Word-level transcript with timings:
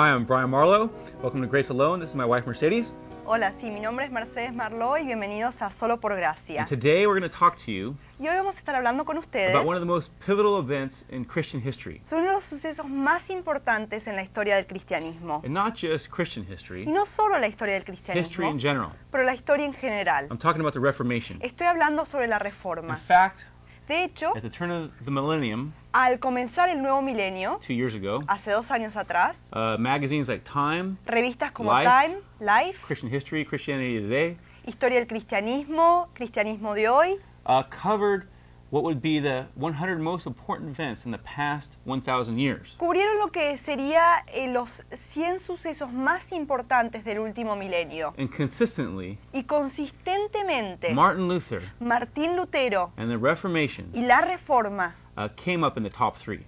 Hi, 0.00 0.12
I'm 0.14 0.24
Brian 0.24 0.48
Marlowe. 0.48 0.88
Welcome 1.20 1.42
to 1.42 1.46
Grace 1.46 1.68
Alone. 1.68 2.00
This 2.00 2.08
is 2.08 2.16
my 2.16 2.24
wife 2.24 2.46
Mercedes. 2.46 2.94
Hola, 3.26 3.52
sí, 3.52 3.70
mi 3.70 3.80
nombre 3.80 4.06
es 4.06 4.10
Mercedes 4.10 4.54
Marlowe 4.54 4.98
y 4.98 5.04
bienvenidos 5.04 5.60
a 5.60 5.68
Solo 5.68 5.98
por 6.00 6.16
Gracia. 6.16 6.60
And 6.62 6.66
today 6.70 7.06
we're 7.06 7.20
going 7.20 7.30
to 7.30 7.38
talk 7.38 7.58
to 7.66 7.70
you 7.70 7.94
Y 8.18 8.26
hoy 8.26 8.34
vamos 8.34 8.56
a 8.56 8.58
estar 8.60 8.74
hablando 8.74 9.04
con 9.04 9.18
ustedes 9.18 9.54
about 9.54 9.66
one 9.66 9.76
of 9.76 9.82
the 9.82 9.86
most 9.86 10.10
pivotal 10.24 10.58
events 10.58 11.04
in 11.10 11.26
Christian 11.26 11.60
history. 11.62 12.00
sobre 12.08 12.22
uno 12.22 12.30
de 12.30 12.36
los 12.36 12.44
sucesos 12.46 12.88
más 12.88 13.28
importantes 13.28 14.06
en 14.06 14.16
la 14.16 14.22
historia 14.22 14.56
del 14.56 14.66
cristianismo. 14.66 15.42
And 15.44 15.52
not 15.52 15.74
just 15.76 16.08
Christian 16.08 16.46
Y 16.48 16.54
history, 16.54 16.86
no 16.86 17.04
solo 17.04 17.38
la 17.38 17.48
historia 17.48 17.74
del 17.74 17.82
history 17.82 17.98
cristianismo, 18.14 18.50
in 18.52 18.58
general. 18.58 18.92
pero 19.12 19.24
la 19.24 19.34
historia 19.34 19.66
en 19.66 19.74
general. 19.74 20.28
I'm 20.30 20.38
talking 20.38 20.62
about 20.62 20.72
the 20.72 20.80
Reformation. 20.80 21.40
Estoy 21.42 21.66
hablando 21.66 22.06
sobre 22.06 22.26
la 22.26 22.36
In 22.38 22.44
reforma. 22.44 22.96
fact, 23.06 23.40
De 23.86 24.02
hecho, 24.04 24.32
at 24.34 24.42
the 24.42 24.48
turn 24.48 24.70
of 24.70 24.90
the 25.04 25.10
millennium, 25.10 25.74
al 25.92 26.18
comenzar 26.18 26.68
el 26.68 26.80
nuevo 26.82 27.02
milenio, 27.02 27.60
two 27.66 27.74
years 27.74 27.94
ago, 27.94 28.22
hace 28.28 28.50
dos 28.52 28.70
años 28.70 28.96
atrás, 28.96 29.36
uh, 29.52 29.78
magazines 29.78 30.28
like 30.28 30.44
Time, 30.44 30.96
revistas 31.06 31.52
como 31.52 31.72
Life. 31.72 31.88
Time, 31.88 32.16
Life, 32.40 32.78
Christian 32.86 33.12
History, 33.12 33.44
Christianity 33.44 34.00
Today, 34.00 34.36
Historia 34.66 34.98
del 34.98 35.08
Cristianismo, 35.08 36.08
Cristianismo 36.14 36.74
de 36.74 36.88
hoy, 36.88 37.18
uh, 37.46 37.62
covered 37.70 38.26
what 38.70 38.84
would 38.84 39.00
be 39.02 39.18
the 39.20 39.46
100 39.56 39.98
most 39.98 40.26
important 40.26 40.70
events 40.70 41.04
in 41.04 41.10
the 41.10 41.18
past 41.18 41.70
1,000 41.84 42.38
years. 42.38 42.76
cubrieron 42.78 43.18
lo 43.18 43.28
que 43.30 43.56
sería 43.58 44.24
eh, 44.32 44.48
los 44.48 44.82
100 44.94 45.40
sucesos 45.40 45.92
más 45.92 46.32
importantes 46.32 47.04
del 47.04 47.18
último 47.18 47.56
milenio. 47.56 48.14
And 48.16 48.30
consistently, 48.30 49.18
Y 49.32 49.44
consistentemente, 49.44 50.92
Martin 50.92 51.28
Luther 51.28 51.62
Martín 51.80 52.36
Lutero 52.36 52.92
and 52.96 53.10
the 53.10 53.18
Reformation 53.18 53.90
y 53.94 54.02
la 54.02 54.20
Reforma 54.20 54.94
uh, 55.16 55.28
came 55.36 55.64
up 55.64 55.76
in 55.76 55.82
the 55.82 55.90
top 55.90 56.16
three. 56.16 56.44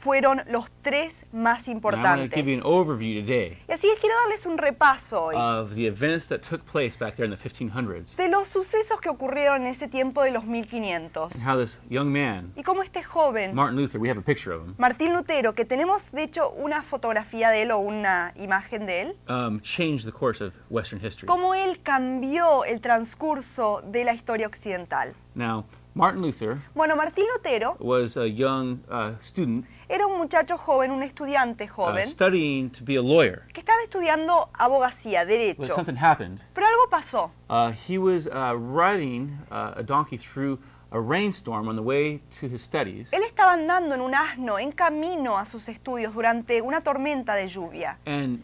Fueron 0.00 0.42
los 0.48 0.64
tres 0.82 1.26
más 1.30 1.68
importantes. 1.68 2.32
Y 2.36 3.72
así 3.72 3.88
que 3.88 4.00
quiero 4.00 4.16
darles 4.22 4.46
un 4.46 4.56
repaso 4.56 5.24
hoy 5.24 5.36
of 5.36 5.74
the 5.74 5.86
events 5.86 6.26
that 6.28 6.40
took 6.40 6.62
place 6.64 6.96
back 6.98 7.16
there 7.16 7.26
in 7.26 7.30
the 7.30 7.36
1500s 7.36 8.16
de 8.16 8.28
los 8.28 8.48
sucesos 8.48 8.98
que 9.00 9.10
ocurrieron 9.10 9.62
en 9.62 9.68
ese 9.68 9.88
tiempo 9.88 10.22
de 10.22 10.30
los 10.30 10.44
1500. 10.44 11.34
and 11.34 11.42
how 11.42 11.56
this 11.58 11.78
young 11.90 12.10
man, 12.10 12.52
Y 12.56 12.62
cómo 12.62 12.82
este 12.82 13.02
joven, 13.02 13.54
Martin 13.54 13.76
Luther, 13.78 14.00
we 14.00 14.08
have 14.08 14.18
a 14.18 14.22
picture 14.22 14.52
of 14.54 14.62
him, 14.66 14.74
Martín 14.78 15.12
Lutero, 15.12 15.54
que 15.54 15.66
tenemos 15.66 16.10
de 16.12 16.22
hecho 16.22 16.50
una 16.50 16.82
fotografía 16.82 17.50
de 17.50 17.62
él 17.62 17.70
o 17.70 17.78
una 17.78 18.32
imagen 18.36 18.86
de 18.86 19.02
él, 19.02 19.16
um, 19.28 19.60
changed 19.60 20.04
the 20.06 20.12
course 20.12 20.42
of 20.42 20.54
Western 20.70 21.00
history. 21.04 21.26
cómo 21.26 21.54
él 21.54 21.80
cambió 21.82 22.64
el 22.64 22.80
transcurso 22.80 23.82
de 23.84 24.04
la 24.04 24.14
historia 24.14 24.46
occidental. 24.46 25.14
Now, 25.34 25.64
Martin 25.94 26.22
Luther 26.22 26.58
Bueno, 26.74 26.96
Martín 26.96 27.24
Lutero 27.34 27.76
was 27.80 28.16
a 28.16 28.26
young 28.28 28.80
uh, 28.90 29.12
student 29.20 29.66
era 29.90 30.06
un 30.06 30.16
muchacho 30.18 30.56
joven, 30.56 30.90
un 30.90 31.02
estudiante 31.02 31.64
uh, 31.64 31.74
joven, 31.74 32.08
studying 32.08 32.70
to 32.70 32.84
be 32.84 32.96
a 32.96 33.02
lawyer. 33.02 33.42
que 33.52 33.60
estaba 33.60 33.82
estudiando 33.82 34.48
abogacía, 34.54 35.22
But 35.24 35.28
derecho. 35.28 35.74
something 35.74 35.96
happened. 35.96 36.40
Pero 36.54 36.66
algo 36.66 36.88
pasó. 36.88 37.30
Uh, 37.48 37.72
he 37.88 37.98
was 37.98 38.26
uh, 38.28 38.54
riding 38.56 39.36
uh, 39.50 39.72
a 39.76 39.82
donkey 39.82 40.16
through 40.16 40.58
a 40.92 41.00
rainstorm 41.00 41.68
on 41.68 41.76
the 41.76 41.82
way 41.82 42.20
to 42.40 42.48
his 42.48 42.62
studies, 42.62 43.08
Él 43.12 43.22
estaba 43.22 43.52
andando 43.52 43.94
en 43.94 44.00
un 44.00 44.14
asno 44.14 44.58
en 44.58 44.72
camino 44.72 45.38
a 45.38 45.44
sus 45.44 45.68
estudios 45.68 46.12
durante 46.14 46.60
una 46.62 46.80
tormenta 46.80 47.34
de 47.34 47.46
lluvia. 47.48 47.96
and 48.06 48.42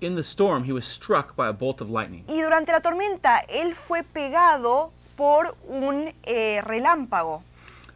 in 0.00 0.14
the 0.14 0.22
storm, 0.22 0.64
he 0.64 0.72
was 0.72 0.86
struck 0.86 1.34
by 1.36 1.48
a 1.48 1.52
bolt 1.52 1.80
of 1.80 1.90
lightning. 1.90 2.24
Y 2.28 2.40
durante 2.40 2.72
la 2.72 2.80
tormenta 2.80 3.40
él 3.48 3.74
fue 3.74 4.02
pegado 4.02 4.92
por 5.16 5.56
un 5.68 6.12
eh, 6.22 6.62
relámpago. 6.64 7.42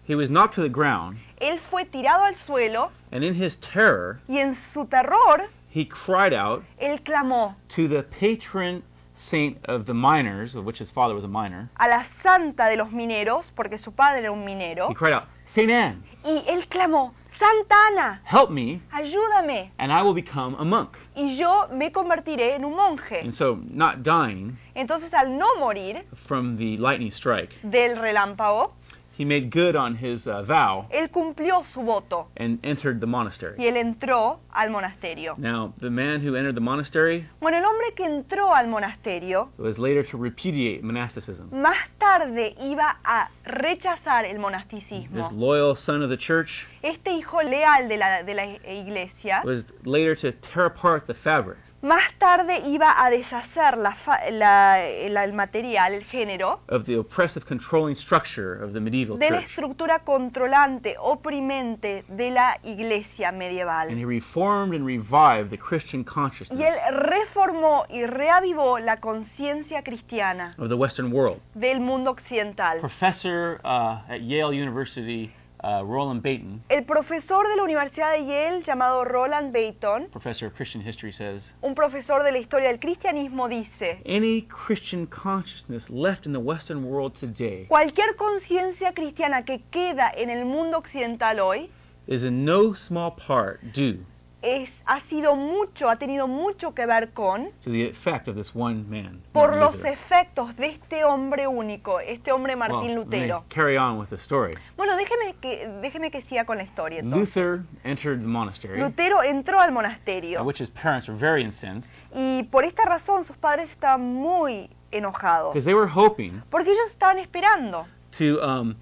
He 0.07 0.15
was 0.15 0.29
knocked 0.29 0.55
to 0.57 0.61
the 0.63 0.69
ground, 0.69 1.17
Él 1.45 1.59
fue 1.59 1.85
tirado 1.85 2.25
al 2.25 2.35
suelo 2.37 2.91
and 3.13 3.23
in 3.23 3.35
his 3.35 3.57
terror, 3.61 4.19
y 4.27 4.39
en 4.39 4.55
su 4.55 4.87
terror 4.87 5.49
he 5.69 5.85
cried 5.85 6.33
out 6.33 6.65
él 6.81 7.01
clamó 7.03 7.55
to 7.69 7.87
the 7.87 8.03
patron 8.03 8.83
saint 9.17 9.59
of 9.67 9.85
the 9.85 9.93
miners, 9.95 10.55
of 10.57 10.65
which 10.65 10.79
his 10.79 10.91
father 10.91 11.15
was 11.15 11.23
a 11.23 11.29
miner. 11.29 11.69
a 11.77 11.87
la 11.89 12.03
santa 12.03 12.69
de 12.69 12.77
los 12.77 12.91
mineros, 12.93 13.53
porque 13.55 13.77
su 13.79 13.93
padre 13.93 14.21
era 14.21 14.33
un 14.33 14.45
minero, 14.45 14.89
He 14.89 14.95
cried 14.95 15.13
out, 15.13 15.25
Saint 15.45 15.71
Anne, 15.71 16.03
y 16.25 16.43
él 16.49 16.67
clamó, 16.69 17.13
Santa 17.29 17.75
Ana, 17.89 18.21
help 18.25 18.51
me, 18.51 18.81
ayúdame, 18.93 19.71
and 19.79 19.93
I 19.93 20.03
will 20.03 20.15
become 20.15 20.55
a 20.59 20.65
monk. 20.65 20.97
y 21.15 21.37
yo 21.37 21.69
me 21.73 21.91
convertiré 21.93 22.55
en 22.55 22.65
un 22.65 22.75
monje. 22.75 23.21
And 23.21 23.35
so, 23.35 23.59
not 23.71 24.03
dying 24.03 24.57
Entonces 24.75 25.13
al 25.13 25.37
no 25.37 25.55
morir 25.57 26.05
from 26.27 26.57
the 26.57 26.77
lightning 26.79 27.11
strike, 27.11 27.55
del 27.63 27.97
relámpago, 27.97 28.73
he 29.17 29.25
made 29.25 29.51
good 29.51 29.77
on 29.77 29.97
his 29.97 30.27
uh, 30.27 30.43
vow 30.43 30.87
él 30.91 31.11
cumplió 31.11 31.65
su 31.65 31.83
voto 31.83 32.29
and 32.37 32.59
entered 32.65 33.01
the 33.01 33.07
monastery. 33.07 33.55
y 33.59 33.67
él 33.67 33.77
entró 33.77 34.41
al 34.53 34.71
monasterio. 34.71 35.35
Now, 35.39 35.73
the 35.81 35.91
man 35.91 36.21
who 36.21 36.37
entered 36.37 36.55
the 36.55 36.61
monastery 36.61 37.27
Bueno, 37.41 37.59
el 37.59 37.65
hombre 37.65 37.93
que 37.95 38.05
entró 38.05 38.55
al 38.55 38.67
monasterio 38.69 39.51
was 39.59 39.79
later 39.79 40.03
to 40.05 40.17
repudiate 40.17 40.83
monasticism. 40.83 41.49
más 41.51 41.77
tarde 41.99 42.55
iba 42.61 42.99
a 43.05 43.31
rechazar 43.45 44.25
el 44.25 44.39
monasticismo. 44.39 45.23
This 45.23 45.33
loyal 45.33 45.77
son 45.77 46.03
of 46.03 46.11
the 46.11 46.17
church 46.17 46.67
Este 46.83 47.13
hijo 47.13 47.43
leal 47.43 47.89
de 47.89 47.97
la, 47.97 48.23
de 48.23 48.35
la 48.35 48.45
iglesia 48.67 49.43
was 49.45 49.67
later 49.85 50.15
to 50.17 50.33
tear 50.33 50.67
apart 50.67 51.07
the 51.07 51.15
fabric 51.15 51.59
más 51.85 52.13
tarde 52.19 52.63
iba 52.67 53.05
a 53.05 53.11
deshacer 53.11 53.77
la 53.77 53.95
fa- 53.95 54.19
la- 54.31 54.79
la- 55.11 55.25
el 55.25 55.33
material, 55.35 55.95
el 55.95 56.05
género, 56.05 56.61
of 56.69 56.85
the 56.87 56.97
oppressive 56.99 57.45
controlling 57.47 57.95
structure 57.95 58.63
of 58.65 58.73
the 58.73 58.81
medieval 58.81 59.19
de 59.19 59.31
la 59.31 59.41
church. 59.41 59.51
estructura 59.51 59.99
controlante, 60.01 60.97
oprimente 60.99 62.05
de 62.09 62.31
la 62.31 62.59
iglesia 62.65 63.29
And 63.29 63.39
medieval. 63.39 63.89
he 63.91 64.05
reformed 64.05 64.75
and 64.75 64.87
revived 64.87 65.51
the 65.51 65.59
Christian 65.59 66.01
Y 66.01 66.05
consciousness 66.05 66.75
él 66.89 66.95
reformó 66.95 67.85
y 67.89 68.05
reavivó 68.07 68.79
la 68.79 68.97
conciencia 68.99 69.83
cristiana 69.83 70.55
of 70.59 70.69
the 70.69 70.75
Western 70.77 71.13
world. 71.13 71.41
del 71.55 71.81
mundo 71.81 72.11
occidental. 72.11 72.81
Professor 72.81 73.61
uh, 73.65 73.99
at 74.09 74.23
Yale 74.23 74.55
University, 74.57 75.31
uh, 75.65 75.83
Roland 75.83 76.23
Baton, 76.23 76.63
El 76.69 76.85
profesor 76.85 77.49
de 77.49 77.57
la 77.57 77.63
Universidad 77.63 78.13
de 78.13 78.27
Yale 78.27 78.63
llamado 78.63 79.05
Roland 79.05 79.53
Baton, 79.53 80.09
professor 80.11 80.49
of 80.49 80.55
Christian 80.55 80.83
history, 80.87 81.13
says 81.13 81.53
un 81.63 81.75
profesor 81.75 82.23
de 82.23 82.33
la 82.33 82.39
historia 82.39 82.69
del 82.69 82.79
cristianismo, 82.79 83.49
dice, 83.49 84.01
any 84.07 84.43
Christian 84.43 85.07
consciousness 85.07 85.89
left 85.89 86.27
in 86.27 86.33
the 86.33 86.41
Western 86.41 86.85
world 86.85 87.15
today 87.15 87.67
cualquier 87.69 88.15
conciencia 88.17 88.93
cristiana 88.93 89.45
que 89.45 89.63
queda 89.71 90.13
en 90.15 90.31
el 90.31 90.45
mundo 90.45 90.77
occidental 90.79 91.41
hoy 91.41 91.71
is 92.07 92.23
in 92.23 92.45
no 92.45 92.75
small 92.75 93.11
part 93.11 93.61
due 93.73 94.05
es, 94.45 94.71
ha 94.85 95.01
sido 95.01 95.37
mucho, 95.37 95.89
ha 95.89 95.97
tenido 95.97 96.29
mucho 96.29 96.75
que 96.75 96.85
ver 96.85 97.13
con 97.13 97.49
the 97.65 97.87
effect 97.87 98.29
of 98.29 98.37
this 98.37 98.55
one 98.55 98.85
man. 98.89 99.23
por 99.33 99.57
los 99.57 99.77
Luther. 99.77 99.93
efectos 99.93 100.55
de 100.57 100.67
este 100.67 101.05
hombre 101.05 101.47
único, 101.47 102.01
este 102.01 102.31
hombre 102.31 102.55
Martín 102.55 102.95
Lutero. 102.95 103.45
carry 103.49 103.77
on 103.79 103.99
with 103.99 104.09
the 104.09 104.17
story. 104.17 104.53
Bueno, 104.77 104.97
déjeme 104.97 105.35
que, 105.41 105.67
déjeme 105.81 106.11
que 106.11 106.21
siga 106.21 106.45
con 106.45 106.59
la 106.59 106.65
historia. 106.65 107.01
entonces. 107.01 107.37
Luther 107.37 107.65
entered 107.85 108.21
the 108.21 108.27
monastery, 108.27 108.79
Lutero 108.79 109.23
entró 109.23 109.61
al 109.61 109.69
at 109.69 109.73
monasterio 109.73 110.45
which 110.45 110.61
his 110.61 110.71
parents 110.71 111.09
were 111.09 111.19
very 111.19 111.43
incensed 111.43 111.91
y 112.15 112.43
por 112.51 112.65
esta 112.65 112.85
razón 112.85 113.25
sus 113.25 113.37
padres 113.37 113.71
estaban 113.71 114.03
muy 114.03 114.69
enojados 114.91 115.53
because 115.53 115.65
they 115.65 115.75
were 115.75 115.89
hoping 115.89 116.43
porque 116.51 116.71
ellos 116.71 116.91
estaban 116.91 117.19
esperando 117.19 117.87
to 118.13 118.41
um, 118.43 118.77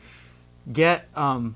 get 0.73 1.09
um, 1.17 1.55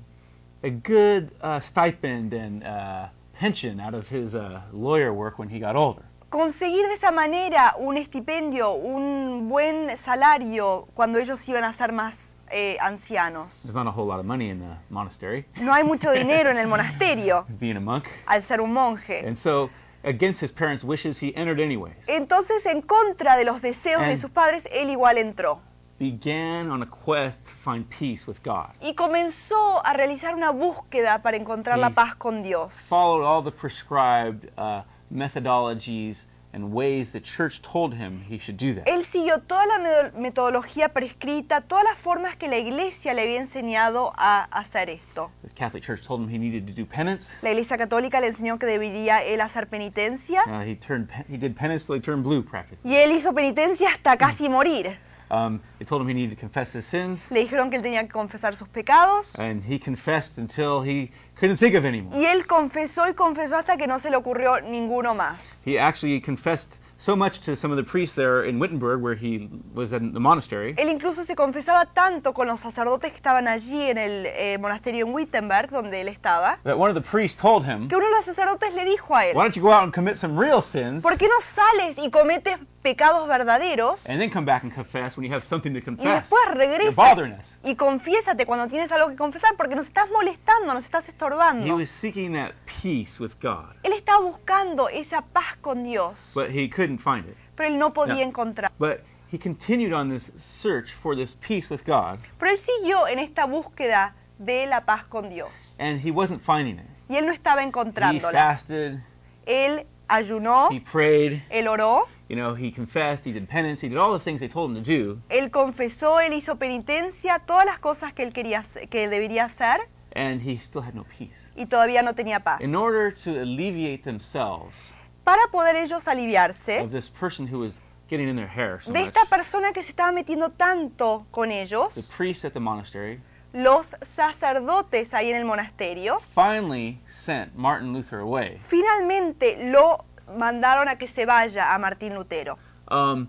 a 0.63 0.69
good 0.69 1.31
uh, 1.41 1.59
stipend 1.59 2.33
and 2.33 2.63
uh, 2.63 3.07
pension 3.39 3.79
out 3.79 3.93
of 3.93 4.07
his 4.09 4.35
uh, 4.35 4.61
lawyer 4.73 5.13
work 5.13 5.37
when 5.39 5.49
he 5.49 5.59
got 5.59 5.75
older. 5.75 6.03
conseguir 6.29 6.87
de 6.87 6.93
esa 6.93 7.11
manera 7.11 7.75
un 7.79 7.97
estipendio, 7.97 8.73
un 8.73 9.47
buen 9.49 9.95
salario 9.97 10.87
cuando 10.93 11.19
ellos 11.19 11.47
iban 11.47 11.63
a 11.63 11.71
ser 11.73 11.93
más 11.93 12.35
eh, 12.51 12.77
ancianos. 12.81 13.61
There's 13.63 13.75
not 13.75 13.87
a 13.87 13.91
whole 13.91 14.05
lot 14.07 14.19
of 14.19 14.25
money 14.25 14.49
in 14.49 14.59
the 14.59 14.75
monastery, 14.89 15.45
No 15.61 15.73
hay 15.73 15.83
mucho 15.83 16.11
dinero 16.11 16.49
en 16.49 16.57
el 16.57 16.67
monasterio 16.67 17.45
being 17.59 17.77
a 17.77 17.79
monk. 17.81 18.05
al 18.25 18.41
ser 18.43 18.59
un 18.61 18.73
monje. 18.73 19.25
And 19.25 19.37
so, 19.37 19.69
against 20.03 20.41
his 20.41 20.51
parents' 20.51 20.83
wishes, 20.83 21.17
he 21.17 21.33
entered 21.35 21.59
anyways. 21.61 21.95
Entonces, 22.07 22.65
en 22.65 22.81
contra 22.81 23.37
de 23.37 23.45
los 23.45 23.61
deseos 23.61 24.05
de 24.05 24.17
sus 24.17 24.29
padres, 24.31 24.67
él 24.71 24.89
igual 24.89 25.17
entró. 25.17 25.59
Began 25.99 26.69
on 26.69 26.83
a 26.83 26.85
quest 26.85 27.43
to 27.45 27.51
find 27.63 27.89
peace 27.89 28.27
with 28.27 28.43
God. 28.43 28.69
Y 28.81 28.93
comenzó 28.93 29.83
a 29.83 29.93
realizar 29.93 30.35
una 30.35 30.51
búsqueda 30.51 31.23
para 31.23 31.37
encontrar 31.37 31.79
la 31.79 31.87
Sí. 31.89 31.93
paz 31.95 32.15
con 32.15 32.43
Dios. 32.43 32.73
Followed 32.87 33.25
all 33.25 33.43
the 33.43 33.51
prescribed 33.51 34.49
uh, 34.57 34.83
methodologies 35.11 36.25
and 36.53 36.71
ways 36.71 37.11
the 37.11 37.19
church 37.19 37.61
told 37.61 37.93
him 37.95 38.21
he 38.29 38.37
should 38.37 38.57
do 38.57 38.73
that. 38.75 38.85
Él 38.87 39.05
siguió 39.05 39.41
toda 39.41 39.65
la 39.65 40.11
metodología 40.17 40.89
prescrita, 40.89 41.61
todas 41.61 41.83
las 41.83 41.97
formas 41.97 42.35
que 42.35 42.47
la 42.47 42.57
iglesia 42.57 43.13
le 43.15 43.23
había 43.23 43.39
enseñado 43.41 44.13
a 44.17 44.43
hacer 44.51 44.89
esto. 44.89 45.31
The 45.43 45.49
Catholic 45.55 45.83
Church 45.83 46.01
told 46.05 46.21
him 46.21 46.29
he 46.29 46.37
needed 46.37 46.67
to 46.67 46.73
do 46.79 46.85
penance. 46.87 47.33
La 47.41 47.49
iglesia 47.51 47.77
católica 47.77 48.21
le 48.21 48.27
enseñó 48.27 48.59
que 48.59 48.65
debería 48.67 49.23
él 49.23 49.41
hacer 49.41 49.67
penitencia 49.67 50.43
Uh, 50.47 50.61
he 50.61 50.75
turned, 50.75 51.09
he 51.27 51.37
did 51.37 51.55
penance 51.55 51.85
till 51.87 51.95
he 51.95 52.01
turned 52.01 52.23
blue, 52.23 52.43
practically. 52.43 52.79
y 52.83 52.95
él 52.97 53.11
hizo 53.13 53.33
penitencia 53.33 53.89
hasta 53.89 54.15
casi 54.17 54.47
morir. 54.47 54.99
Um, 55.29 55.59
they 55.79 55.85
told 55.85 56.01
him 56.01 56.07
he 56.07 56.13
needed 56.13 56.35
to 56.35 56.39
confess 56.39 56.73
his 56.73 56.85
sins, 56.85 57.21
Le 57.29 57.41
dijeron 57.41 57.69
que 57.69 57.77
él 57.77 57.83
tenía 57.83 58.01
que 58.03 58.11
confesar 58.11 58.55
sus 58.55 58.67
pecados. 58.69 59.37
and 59.37 59.63
he 59.63 59.77
confessed 59.77 60.37
until 60.37 60.81
he 60.81 61.11
couldn't 61.39 61.57
think 61.57 61.75
of 61.75 61.83
any 61.85 62.01
more. 62.01 62.17
Y 62.17 62.25
él 62.25 62.45
confesó 62.47 63.07
y 63.09 63.13
confesó 63.13 63.57
hasta 63.57 63.77
que 63.77 63.87
no 63.87 63.99
se 63.99 64.09
le 64.09 64.15
ocurrió 64.17 64.61
ninguno 64.61 65.13
más. 65.15 65.61
He 65.65 65.77
actually 65.77 66.21
confessed 66.21 66.77
so 66.99 67.15
much 67.15 67.41
to 67.41 67.55
some 67.55 67.71
of 67.71 67.77
the 67.77 67.83
priests 67.83 68.15
there 68.15 68.43
in 68.43 68.57
Wittenberg, 68.57 69.01
where 69.01 69.13
he 69.13 69.47
was 69.75 69.93
in 69.93 70.13
the 70.13 70.19
monastery, 70.19 70.73
Él 70.79 70.89
incluso 70.89 71.23
se 71.23 71.35
confesaba 71.35 71.85
tanto 71.93 72.33
con 72.33 72.47
los 72.47 72.59
sacerdotes 72.59 73.11
que 73.11 73.17
estaban 73.17 73.47
allí 73.47 73.79
en 73.91 73.99
el 73.99 74.25
eh, 74.25 74.57
monasterio 74.59 75.05
en 75.05 75.13
Wittenberg, 75.13 75.69
donde 75.69 76.01
él 76.01 76.07
estaba, 76.07 76.57
that 76.63 76.75
one 76.75 76.89
of 76.89 76.95
the 76.95 77.07
priests 77.07 77.39
told 77.39 77.63
him, 77.65 77.87
que 77.87 77.95
uno 77.95 78.07
de 78.07 78.13
los 78.15 78.25
sacerdotes 78.25 78.73
le 78.73 78.83
dijo 78.85 79.15
a 79.15 79.27
él, 79.27 79.35
Why 79.35 79.43
don't 79.43 79.55
you 79.55 79.61
go 79.61 79.71
out 79.71 79.83
and 79.83 79.93
commit 79.93 80.17
some 80.17 80.39
real 80.39 80.59
sins 80.61 81.03
¿por 81.03 81.15
qué 81.17 81.27
no 81.27 81.39
sales 81.53 81.99
y 81.99 82.09
cometes 82.09 82.57
pecados 82.87 83.27
verdaderos 83.27 84.07
and 84.09 84.19
then 84.19 84.29
come 84.31 84.45
back 84.45 84.63
and 84.63 84.73
confess 84.73 85.17
when 85.17 85.25
you 85.25 85.33
have 85.33 85.43
something 85.43 85.73
to 85.73 85.79
y 85.79 85.81
confess? 85.81 86.29
después 86.29 86.39
You're 86.45 86.55
regresa 86.57 86.95
bothering 86.95 87.33
us. 87.33 87.57
y 87.63 87.75
confiésate 87.75 88.45
cuando 88.45 88.67
tienes 88.67 88.91
algo 88.91 89.09
que 89.09 89.15
confesar 89.17 89.55
porque 89.57 89.75
nos 89.75 89.87
estás 89.87 90.09
molestando, 90.09 90.73
nos 90.73 90.85
estás 90.85 91.07
He 91.07 91.11
estorbando? 91.11 91.75
was 91.75 91.89
seeking 91.89 92.31
that 92.33 92.51
peace 92.81 93.19
with 93.21 93.33
God, 93.41 93.75
Él 93.83 93.93
estaba 93.93 94.19
buscando 94.19 94.87
esa 94.89 95.21
paz 95.21 95.57
con 95.59 95.83
Dios, 95.83 96.31
but 96.33 96.49
he 96.49 96.69
couldn't 96.69 96.99
find 96.99 97.27
it. 97.27 97.35
pero 97.55 97.69
él 97.69 97.77
no 97.77 97.91
podía 97.93 98.15
No. 98.15 98.21
encontrar. 98.21 98.71
But 98.79 99.01
he 99.31 99.37
continued 99.37 99.91
on 99.93 100.09
this 100.09 100.31
search 100.37 100.93
for 101.01 101.15
this 101.15 101.35
peace 101.35 101.69
with 101.69 101.81
God, 101.85 102.19
Pero 102.39 102.51
él 102.51 102.59
siguió 102.59 103.07
en 103.09 103.19
esta 103.19 103.45
búsqueda 103.45 104.15
de 104.37 104.65
la 104.67 104.85
paz 104.85 105.03
con 105.05 105.29
Dios 105.29 105.49
and 105.79 105.99
he 106.05 106.11
wasn't 106.11 106.41
finding 106.41 106.79
it. 106.79 106.85
y 107.09 107.17
él 107.17 107.25
no 107.25 107.33
estaba 107.33 107.61
He 107.61 107.65
encontrándola. 107.65 108.31
fasted, 108.31 108.99
Él 109.45 109.85
ayunó, 110.07 110.69
he 110.71 110.79
prayed, 110.79 111.41
él 111.49 111.67
oró, 111.67 112.07
you 112.29 112.35
know, 112.35 112.53
he 112.53 112.71
confessed, 112.71 113.23
he 113.25 113.31
did 113.31 113.47
penance, 113.47 113.81
he 113.81 113.89
did 113.89 113.97
all 113.97 114.13
the 114.13 114.19
things 114.19 114.39
they 114.39 114.47
told 114.47 114.71
him 114.71 114.75
to 114.75 114.81
do, 114.81 115.21
él 115.29 115.49
confesó, 115.49 116.19
él 116.19 116.33
hizo 116.33 116.55
penitencia, 116.57 117.39
todas 117.45 117.65
las 117.65 117.79
cosas 117.79 118.13
que 118.13 118.23
él 118.23 118.33
quería 118.33 118.63
que 118.89 119.05
él 119.05 119.09
debería 119.09 119.45
hacer 119.45 119.87
and 120.13 120.41
he 120.41 120.57
still 120.57 120.81
had 120.81 120.95
no 120.95 121.05
peace. 121.17 121.49
y 121.55 121.65
todavía 121.65 122.01
no 122.03 122.13
tenía 122.13 122.43
paz. 122.43 122.61
In 122.61 122.75
order 122.75 123.11
to 123.11 123.39
alleviate 123.39 124.03
themselves 124.03 124.75
Para 125.23 125.47
poder 125.51 125.75
ellos 125.75 126.07
aliviarse 126.07 126.79
of 126.81 126.91
this 126.91 127.09
person 127.09 127.45
who 127.47 127.59
was 127.59 127.79
getting 128.09 128.29
in 128.29 128.35
their 128.35 128.47
hair 128.47 128.79
so 128.81 128.93
de 128.93 128.99
much, 128.99 129.07
esta 129.09 129.25
persona 129.25 129.73
que 129.73 129.83
se 129.83 129.89
estaba 129.91 130.11
metiendo 130.11 130.49
tanto 130.51 131.25
con 131.31 131.49
the 131.49 131.61
ellos, 131.61 132.09
priest 132.15 132.45
at 132.45 132.53
the 132.53 132.59
monastery 132.59 133.19
los 133.53 133.95
sacerdotes 134.05 135.13
ahí 135.13 135.29
en 135.29 135.37
el 135.37 135.45
monasterio 135.45 136.19
finally 136.33 136.99
sent 137.09 137.55
Martin 137.55 137.93
Luther 137.93 138.19
away 138.19 138.59
finalmente 138.67 139.57
lo 139.71 140.05
mandaron 140.35 140.87
a 140.87 140.97
que 140.97 141.07
se 141.07 141.25
vaya 141.25 141.73
a 141.73 141.77
Martín 141.79 142.13
Lutero 142.15 142.57
um, 142.91 143.27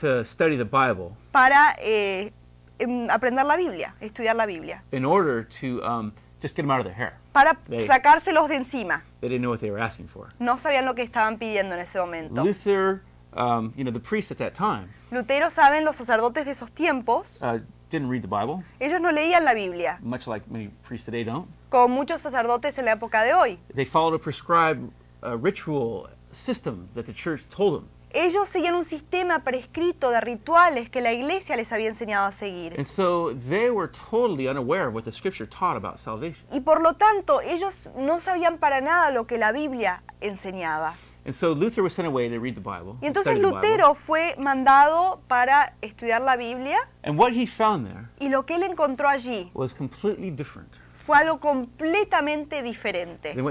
to 0.00 0.24
study 0.24 0.56
the 0.56 0.64
Bible 0.64 1.12
para 1.32 1.76
eh, 1.78 2.32
em, 2.78 3.08
aprender 3.10 3.44
la 3.44 3.56
Biblia, 3.56 3.94
estudiar 4.00 4.36
la 4.36 4.46
Biblia, 4.46 4.82
in 4.92 5.04
order 5.04 5.44
to 5.60 5.82
um, 5.84 6.12
just 6.40 6.54
get 6.56 6.62
them 6.62 6.70
out 6.70 6.80
of 6.80 6.84
their 6.86 6.94
hair. 6.94 7.14
para 7.32 7.56
Sí. 7.68 7.86
sacárselos 7.86 8.48
de 8.48 8.56
encima. 8.56 9.02
They 9.20 9.28
didn't 9.28 9.42
know 9.42 9.50
what 9.50 9.60
they 9.60 9.70
were 9.70 9.82
asking 9.82 10.08
for. 10.08 10.32
No 10.38 10.56
sabían 10.58 10.84
lo 10.84 10.94
que 10.94 11.02
estaban 11.02 11.38
pidiendo 11.38 11.74
en 11.74 11.80
ese 11.82 11.98
momento. 11.98 12.42
Luther, 12.42 13.02
um, 13.34 13.72
you 13.76 13.84
know, 13.84 13.92
the 13.92 14.00
priest 14.00 14.30
at 14.32 14.38
that 14.38 14.54
time, 14.54 14.88
Lutero, 15.10 15.50
saben, 15.50 15.84
los 15.84 15.96
sacerdotes 15.96 16.44
de 16.44 16.52
esos 16.52 16.70
tiempos, 16.72 17.40
uh, 17.42 17.58
didn't 17.90 18.08
read 18.08 18.22
the 18.22 18.28
Bible, 18.28 18.64
ellos 18.80 19.00
no 19.00 19.10
leían 19.12 19.44
la 19.44 19.52
Biblia, 19.52 19.98
much 20.02 20.26
like 20.26 20.48
many 20.50 20.70
priests 20.88 21.04
today 21.04 21.22
don't. 21.24 21.46
como 21.68 21.88
muchos 21.94 22.20
sacerdotes 22.22 22.78
en 22.78 22.84
la 22.86 22.92
época 22.92 23.22
de 23.22 23.34
hoy. 23.34 23.58
They 23.74 23.84
followed 23.84 24.14
a 24.14 24.18
prescribed 24.18 24.90
uh, 25.22 25.36
ritual 25.36 26.08
system 26.32 26.88
that 26.94 27.04
the 27.04 27.12
church 27.12 27.46
told 27.48 27.80
them. 27.80 27.88
Ellos 28.12 28.48
seguían 28.48 28.74
un 28.74 28.84
sistema 28.84 29.44
prescrito 29.44 30.10
de 30.10 30.20
rituales 30.20 30.90
que 30.90 31.00
la 31.00 31.12
iglesia 31.12 31.56
les 31.56 31.70
había 31.70 31.88
enseñado 31.88 32.26
a 32.26 32.32
seguir. 32.32 32.74
And 32.76 32.86
so 32.86 33.32
they 33.48 33.70
were 33.70 33.88
totally 34.10 34.48
unaware 34.48 34.88
of 34.88 34.94
what 34.94 35.04
the 35.04 35.12
scripture 35.12 35.46
taught 35.46 35.76
about 35.76 35.98
salvation. 35.98 36.44
Y 36.52 36.60
por 36.60 36.80
lo 36.80 36.94
tanto, 36.94 37.40
ellos 37.40 37.88
no 37.96 38.18
sabían 38.18 38.58
para 38.58 38.80
nada 38.80 39.12
lo 39.12 39.26
que 39.28 39.38
la 39.38 39.52
Biblia 39.52 40.02
enseñaba. 40.20 40.96
And 41.24 41.34
so 41.34 41.52
Luther 41.52 41.82
was 41.82 41.92
sent 41.92 42.08
away 42.08 42.28
to 42.28 42.40
read 42.40 42.54
the 42.54 42.60
Bible. 42.60 42.96
Y 43.00 43.06
and 43.06 43.16
entonces. 43.16 43.38
Lutero 43.38 43.94
fue 43.94 44.34
mandado 44.38 45.20
para 45.28 45.74
estudiar 45.82 46.22
la 46.22 46.36
Biblia 46.36 46.78
And 47.04 47.18
what 47.18 47.32
he 47.32 47.46
found 47.46 47.86
there 47.86 48.08
y 48.18 48.28
lo 48.28 48.44
que 48.44 48.56
él 48.56 48.62
encontró 48.62 49.08
allí 49.08 49.50
was 49.54 49.72
completely 49.72 50.30
different 50.30 50.79
fue 51.00 51.16
algo 51.16 51.40
completamente 51.40 52.62
diferente 52.62 53.34
de 53.34 53.42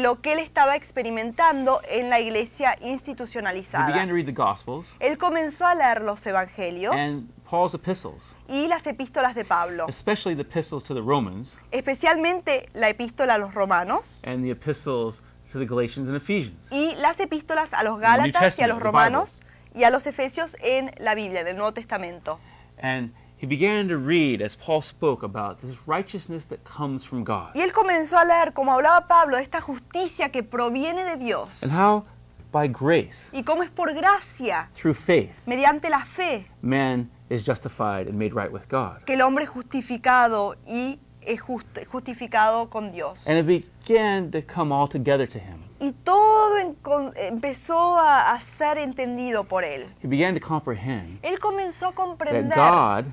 lo 0.00 0.20
que 0.20 0.32
él 0.32 0.38
estaba 0.40 0.76
experimentando 0.76 1.80
en 1.88 2.10
la 2.10 2.20
iglesia 2.20 2.72
He 2.72 2.76
began 2.80 2.90
institucionalizada. 2.92 4.06
to 4.06 4.12
read 4.12 4.26
the 4.26 4.32
Gospels 4.32 4.86
Él 4.98 5.16
comenzó 5.18 5.66
a 5.66 5.74
leer 5.74 6.02
los 6.02 6.26
evangelios 6.26 6.94
and 6.94 7.28
Paul's 7.48 7.74
epistles, 7.74 8.22
y 8.48 8.66
las 8.66 8.86
epístolas 8.86 9.34
de 9.34 9.44
Pablo, 9.44 9.86
especially 9.88 10.34
the 10.34 10.42
epistles 10.42 10.84
to 10.84 10.94
the 10.94 11.02
Romans 11.02 11.56
especialmente 11.70 12.68
la 12.74 12.88
epístola 12.88 13.34
a 13.34 13.38
los 13.38 13.54
romanos 13.54 14.20
and 14.24 14.42
the 14.42 14.50
epistles 14.50 15.22
to 15.52 15.58
the 15.58 15.66
Galatians 15.66 16.08
and 16.08 16.16
Ephesians. 16.16 16.66
y 16.72 16.94
las 16.96 17.20
epístolas 17.20 17.74
a 17.74 17.82
los 17.84 18.00
Gálatas 18.00 18.58
y 18.58 18.62
a 18.62 18.66
los 18.66 18.80
romanos 18.80 19.40
y 19.74 19.84
a 19.84 19.90
los 19.90 20.06
efesios 20.06 20.56
en 20.60 20.92
la 20.98 21.14
Biblia, 21.14 21.40
en 21.42 21.46
el 21.48 21.56
Nuevo 21.56 21.72
Testamento. 21.72 22.38
And 22.82 23.12
he 23.42 23.46
began 23.46 23.88
to 23.88 23.98
read 23.98 24.40
as 24.40 24.56
Paul 24.56 24.80
spoke 24.82 25.24
about 25.24 25.60
this 25.60 25.76
righteousness 25.86 26.44
that 26.46 26.60
comes 26.64 27.04
from 27.04 27.24
God 27.24 27.50
Y 27.54 27.60
él 27.60 27.72
comenzó 27.72 28.16
a 28.18 28.24
leer, 28.24 28.52
como 28.52 28.72
hablaba 28.72 29.08
Pablo, 29.08 29.36
esta 29.36 29.60
justicia 29.60 30.30
que 30.30 30.42
proviene 30.42 31.04
de 31.04 31.16
Dios 31.16 31.62
and 31.62 31.72
how 31.72 32.04
by 32.52 32.68
grace, 32.68 33.28
y 33.32 33.42
cómo 33.42 33.62
es 33.62 33.70
por 33.70 33.92
gracia, 33.94 34.68
through 34.74 34.94
faith, 34.94 35.32
mediante 35.46 35.90
la 35.90 36.04
fe, 36.04 36.46
man 36.60 37.10
is 37.30 37.42
justified 37.44 38.06
and 38.08 38.16
made 38.18 38.32
right 38.34 38.52
with 38.52 38.68
God. 38.68 39.02
que 39.06 39.14
el 39.14 39.22
hombre 39.22 39.44
es 39.44 39.50
justificado 39.50 40.54
y 40.66 40.98
es 41.22 41.40
just- 41.40 41.84
justificado 41.90 42.68
con 42.68 42.92
Dios. 42.92 43.26
And 43.26 43.38
it 43.38 43.46
began 43.86 44.30
to 44.32 44.42
come 44.42 44.72
all 44.72 44.86
together 44.88 45.26
to 45.28 45.38
him. 45.38 45.62
Y 45.80 45.92
todo 46.04 46.58
en- 46.58 46.74
con- 46.74 47.12
empezó 47.16 47.96
a, 47.98 48.32
a 48.34 48.40
ser 48.40 48.78
entendido 48.78 49.44
por 49.44 49.64
él. 49.64 49.86
He 50.02 50.06
began 50.08 50.34
to 50.38 50.40
comprehend 50.40 51.18
Él 51.22 51.38
comenzó 51.40 51.86
a 51.86 51.88
that 51.90 51.96
comprender 51.96 52.54
God 52.54 53.06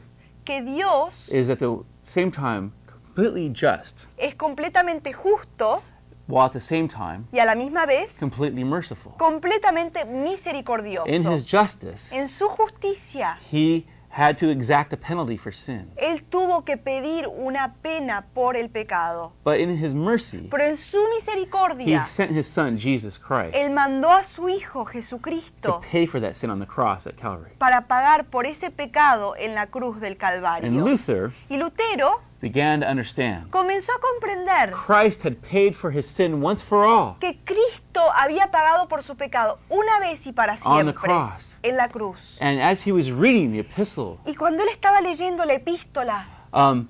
que 0.49 0.63
Dios 0.63 1.29
is 1.29 1.47
at 1.47 1.59
the 1.59 1.77
same 2.01 2.31
time 2.31 2.71
completely 2.87 3.51
just, 3.53 4.07
es 4.17 4.33
completamente 4.33 5.13
justo 5.13 5.83
while 6.27 6.45
at 6.45 6.53
the 6.53 6.59
same 6.59 6.87
time 6.87 7.27
y 7.31 7.37
a 7.39 7.45
la 7.45 7.53
misma 7.53 7.85
vez 7.85 8.17
completely 8.17 8.63
merciful. 8.63 9.13
completamente 9.19 10.05
misericordioso. 10.05 11.07
In 11.07 11.23
his 11.31 11.45
justice, 11.45 12.11
En 12.11 12.27
su 12.27 12.49
justicia, 12.49 13.37
he 13.51 13.85
had 14.09 14.37
to 14.37 14.49
exact 14.49 14.91
a 14.93 14.97
penalty 14.97 15.37
for 15.37 15.51
sin. 15.53 15.91
Él 15.95 16.23
tuvo 16.29 16.65
que 16.65 16.77
pedir 16.77 17.27
una 17.27 17.73
pena 17.81 18.25
por 18.33 18.57
el 18.57 18.69
pecado. 18.69 19.31
But 19.43 19.59
in 19.59 19.69
his 19.77 19.93
mercy, 19.93 20.47
Pero 20.49 20.63
en 20.63 20.77
su 20.77 20.97
he 20.97 21.15
misericordia, 21.15 22.05
sent 22.05 22.31
his 22.31 22.47
son, 22.47 22.77
Jesus 22.77 23.17
Christ, 23.17 23.55
Él 23.55 23.71
mandó 23.71 24.11
a 24.11 24.23
su 24.23 24.49
Hijo 24.49 24.83
to 24.83 24.91
Jesucristo 24.91 25.81
pay 25.91 26.07
for 26.07 26.19
that 26.19 26.35
sin 26.35 26.49
on 26.49 26.59
the 26.59 26.65
cross 26.65 27.05
at 27.07 27.15
Calvary. 27.15 27.51
para 27.57 27.81
pagar 27.87 28.25
por 28.25 28.45
ese 28.45 28.71
pecado 28.71 29.35
en 29.37 29.53
la 29.55 29.67
cruz 29.67 29.99
del 29.99 30.13
And 30.13 30.19
Calvario. 30.19 30.71
Luther 30.71 31.31
Y 31.49 31.57
Lutero 31.57 32.21
began 32.41 32.79
to 32.81 32.87
understand 32.87 33.49
comenzó 33.51 33.91
a 33.91 33.99
comprender 33.99 34.71
Christ 34.71 35.23
had 35.23 35.35
paid 35.41 35.73
for 35.75 35.91
his 35.91 36.07
sin 36.07 36.41
once 36.43 36.63
for 36.63 36.83
all 36.85 37.17
que 37.19 37.37
Cristo 37.45 38.01
había 38.15 38.49
pagado 38.49 38.87
por 38.87 39.03
su 39.03 39.15
pecado 39.15 39.59
una 39.69 39.99
vez 39.99 40.25
y 40.25 40.31
para 40.31 40.53
on 40.65 40.85
the 40.85 40.93
siempre 40.93 40.93
cross. 40.93 41.48
En 41.63 41.77
la 41.77 41.87
cruz. 41.87 42.37
And 42.41 42.61
as 42.61 42.81
he 42.85 42.91
was 42.91 43.11
reading 43.11 43.51
the 43.51 43.59
epistle 43.59 44.19
Y 44.25 44.35
cuando 44.35 44.63
él 44.63 44.69
estaba 44.69 45.01
leyendo 45.01 45.45
la 45.45 45.53
epístola 45.53 46.25
um, 46.53 46.87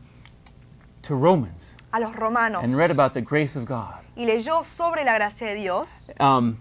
to 1.01 1.15
Romans 1.15 1.75
a 1.91 1.99
los 1.99 2.15
romanos 2.15 2.63
and 2.63 2.75
read 2.75 2.91
about 2.91 3.13
the 3.13 3.21
grace 3.21 3.57
of 3.57 3.65
God 3.65 3.95
y 4.15 4.25
leyó 4.25 4.63
sobre 4.63 5.03
la 5.05 5.13
gracia 5.15 5.47
de 5.47 5.55
Dios, 5.55 6.11
um, 6.19 6.57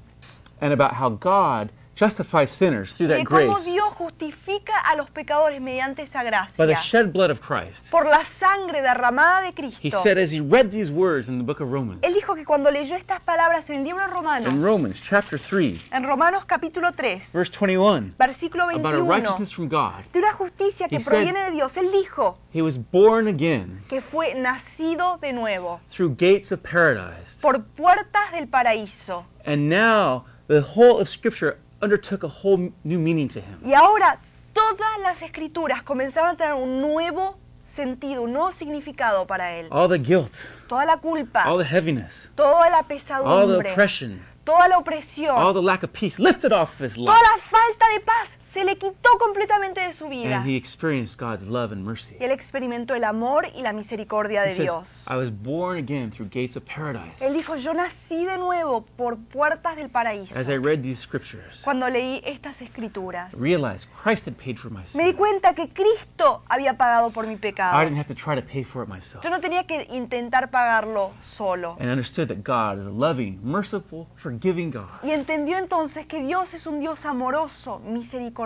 and 0.60 0.72
about 0.72 0.92
how 0.92 1.08
God 1.10 1.70
justifies 1.98 2.50
sinners 2.50 2.92
through 2.94 3.08
that 3.08 3.24
cómo 3.26 3.54
grace 3.56 3.64
Dios 3.64 3.92
justifica 3.94 4.78
a 4.86 4.94
los 4.96 5.10
pecadores 5.10 5.60
mediante 5.60 6.02
esa 6.02 6.18
by 6.22 6.24
the 6.66 6.66
gracia, 6.66 6.82
shed 6.82 7.12
blood 7.12 7.30
of 7.30 7.40
Christ, 7.40 7.90
por 7.90 8.04
la 8.06 8.24
sangre 8.24 8.80
derramada 8.80 9.42
de 9.42 9.48
he 9.48 9.52
Cristo. 9.52 10.02
said 10.02 10.16
as 10.18 10.30
he 10.30 10.40
read 10.40 10.70
these 10.70 10.90
words 10.92 11.28
in 11.28 11.38
the 11.38 11.44
book 11.44 11.60
of 11.60 11.72
Romans, 11.72 12.00
Él 12.02 12.14
dijo 12.14 12.34
que 12.36 12.44
cuando 12.44 12.70
leyó 12.70 12.94
estas 12.96 13.20
palabras 13.20 13.68
en 13.70 13.76
el 13.76 13.84
libro 13.84 14.02
de 14.02 14.08
in 14.08 14.14
Romanos, 14.14 14.54
Romans 14.62 15.00
chapter 15.00 15.38
3, 15.38 15.80
en 15.92 16.04
Romanos 16.04 16.44
capítulo 16.44 16.92
3, 16.92 17.32
verse 17.32 17.50
21, 17.50 18.14
versículo 18.18 18.64
about 18.70 18.94
a 18.94 18.98
21, 18.98 19.08
righteousness 19.08 19.52
from 19.52 19.68
God, 19.68 20.04
de 20.12 20.20
una 20.20 20.32
justicia 20.32 20.88
que 20.88 20.98
He 20.98 21.00
said- 21.00 21.10
proviene 21.10 21.44
de 21.46 21.50
Dios, 21.52 21.76
él 21.76 21.90
dijo 21.90 22.38
he 22.52 22.62
was 22.62 22.78
born 22.78 23.26
again 23.26 23.82
que 23.88 24.00
fue 24.00 24.34
nacido 24.34 25.18
de 25.20 25.32
nuevo 25.32 25.80
through 25.90 26.14
gates 26.16 26.52
of 26.52 26.62
paradise. 26.62 27.36
por 27.40 27.60
puertas 27.76 28.30
del 28.32 28.46
paraíso. 28.46 29.24
And 29.44 29.68
now 29.68 30.24
the 30.46 30.60
whole 30.60 31.00
of 31.00 31.08
Scripture 31.08 31.58
undertook 31.82 32.24
a 32.24 32.28
whole 32.28 32.72
new 32.84 32.98
meaning 32.98 33.28
to 33.28 33.40
him. 33.40 33.58
Y 33.64 33.74
ahora 33.74 34.18
todas 34.52 34.98
las 35.02 35.22
escrituras 35.22 35.82
comenzaron 35.82 36.30
a 36.30 36.36
tener 36.36 36.54
un 36.54 36.80
nuevo 36.80 37.36
sentido, 37.62 38.22
un 38.22 38.32
nuevo 38.32 38.52
significado 38.52 39.26
para 39.26 39.58
él. 39.58 39.68
All 39.70 39.88
the 39.88 39.98
guilt, 39.98 40.32
Toda 40.68 40.84
la 40.84 40.96
culpa, 40.98 41.44
all 41.44 41.58
the 41.58 41.64
heaviness, 41.64 42.30
toda 42.34 42.68
la 42.70 42.78
all 42.78 42.82
the 42.82 42.88
pesadumbre, 42.94 43.70
oppression, 43.70 44.22
toda 44.44 44.68
la 44.68 44.76
all 44.76 44.82
opresión, 44.82 45.54
the 45.54 45.62
lack 45.62 45.82
of 45.82 45.92
peace 45.92 46.18
lifted 46.18 46.52
off 46.52 46.72
of 46.74 46.80
his 46.80 46.94
toda 46.94 47.12
life. 47.12 47.22
la 47.22 47.38
falta 47.38 47.86
de 47.94 48.00
paz 48.00 48.38
se 48.52 48.64
le 48.64 48.76
quitó 48.76 49.10
completamente 49.18 49.80
de 49.80 49.92
su 49.92 50.08
vida. 50.08 50.38
and 50.38 50.48
he 50.48 50.56
experienced 50.56 51.18
God's 51.18 51.44
love 51.44 51.72
and 51.72 51.84
mercy. 51.84 52.16
Y 52.20 52.24
él 52.24 52.30
experimentó 52.32 52.94
el 52.94 53.04
amor 53.04 53.46
y 53.54 53.62
la 53.62 53.72
misericordia 53.72 54.44
He 54.44 54.48
de 54.48 54.54
says, 54.54 54.64
Dios. 54.64 55.06
I 55.10 55.16
was 55.16 55.30
born 55.30 55.78
again 55.78 56.10
through 56.10 56.28
gates 56.30 56.56
of 56.56 56.64
paradise. 56.64 57.20
Él 57.20 57.34
dijo, 57.34 57.56
yo 57.56 57.74
nací 57.74 58.24
de 58.24 58.38
nuevo 58.38 58.82
por 58.96 59.16
puertas 59.16 59.76
del 59.76 59.90
paraíso. 59.90 60.38
As 60.38 60.48
I 60.48 60.56
read 60.56 60.82
these 60.82 61.00
scriptures, 61.00 61.60
Cuando 61.62 61.88
leí 61.88 62.22
estas 62.24 62.60
escrituras, 62.62 63.32
I 63.34 63.36
realized 63.38 63.88
Christ 64.02 64.26
had 64.26 64.34
paid 64.34 64.56
for 64.56 64.70
my 64.70 64.82
me 64.94 65.04
di 65.04 65.12
cuenta 65.14 65.54
que 65.54 65.68
Cristo 65.68 66.42
había 66.48 66.76
pagado 66.76 67.10
por 67.10 67.26
mi 67.26 67.34
I 67.34 67.36
pecado. 67.36 67.78
didn't 67.84 67.98
have 67.98 68.08
to 68.08 68.14
try 68.14 68.34
to 68.34 68.42
pay 68.46 68.64
for 68.64 68.82
it 68.82 68.88
myself. 68.88 69.22
Yo 69.24 69.30
no 69.30 69.40
tenía 69.40 69.66
que 69.66 69.86
intentar 69.90 70.50
pagarlo 70.50 71.12
solo. 71.22 71.76
And 71.78 71.88
I 71.88 71.92
understood 71.92 72.28
that 72.28 72.42
God 72.42 72.78
is 72.80 72.86
a 72.86 72.90
loving, 72.90 73.38
merciful, 73.42 74.06
forgiving 74.16 74.70
God 74.70 74.88
Y 75.02 75.10
entendió 75.10 75.58
entonces 75.58 76.06
que 76.06 76.20
Dios 76.22 76.54
es 76.54 76.66
un 76.66 76.80
Dios 76.80 77.04
amoroso, 77.04 77.80
misericordioso, 77.80 78.38